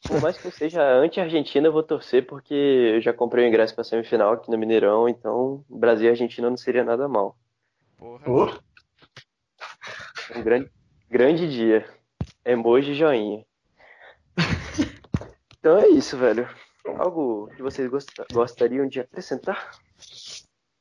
[0.07, 3.73] Por mais que eu seja anti-Argentina, eu vou torcer porque eu já comprei o ingresso
[3.73, 7.35] pra semifinal aqui no Mineirão, então Brasil e Argentina não seria nada mal.
[7.97, 8.59] Porra.
[10.35, 10.69] Um grande,
[11.09, 11.89] grande dia.
[12.45, 13.45] Emoji joinha.
[15.59, 16.47] Então é isso, velho.
[16.97, 19.71] Algo que vocês gosta- gostariam de acrescentar?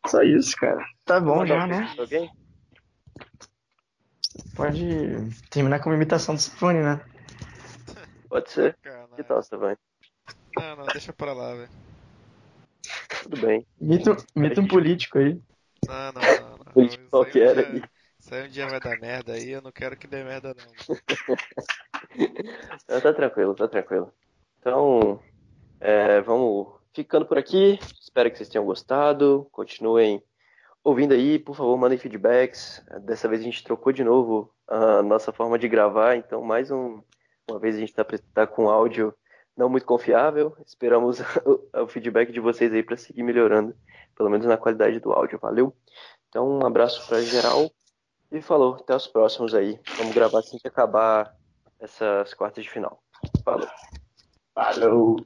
[0.07, 0.85] só isso, cara.
[1.05, 1.95] Tá bom já, né?
[1.99, 2.31] Alguém?
[4.55, 4.85] Pode
[5.51, 7.01] terminar com uma imitação do Sifone, né?
[8.29, 8.77] Pode ser.
[8.83, 9.09] Caralho.
[9.17, 9.79] Que tal, Savani?
[10.57, 11.69] Não, não, deixa pra lá, velho.
[13.23, 13.67] Tudo bem.
[13.81, 15.41] Imita, imita um político aí.
[15.87, 16.59] Não, não, não.
[16.59, 16.65] não.
[16.75, 17.83] Político um qualquer dia- aí.
[18.33, 20.97] Aí um dia vai dar merda aí, eu não quero que dê merda não.
[22.89, 24.13] Não, tá tranquilo, tá tranquilo.
[24.61, 25.21] Então,
[25.85, 27.79] é, vamos ficando por aqui.
[28.01, 29.47] Espero que vocês tenham gostado.
[29.53, 30.23] Continuem
[30.83, 32.83] ouvindo aí, por favor, mandem feedbacks.
[33.03, 37.03] Dessa vez a gente trocou de novo a nossa forma de gravar, então mais um,
[37.51, 39.15] uma vez a gente tá, tá com áudio
[39.55, 40.57] não muito confiável.
[40.67, 43.77] Esperamos o, o feedback de vocês aí para seguir melhorando,
[44.17, 45.39] pelo menos na qualidade do áudio.
[45.39, 45.77] Valeu?
[46.31, 47.71] Então, um abraço para geral
[48.33, 48.77] e falou.
[48.77, 49.79] Até os próximos aí.
[49.99, 51.37] Vamos gravar assim que acabar
[51.79, 53.03] essas quartas de final.
[53.45, 53.69] Falou.
[54.55, 55.17] Falou.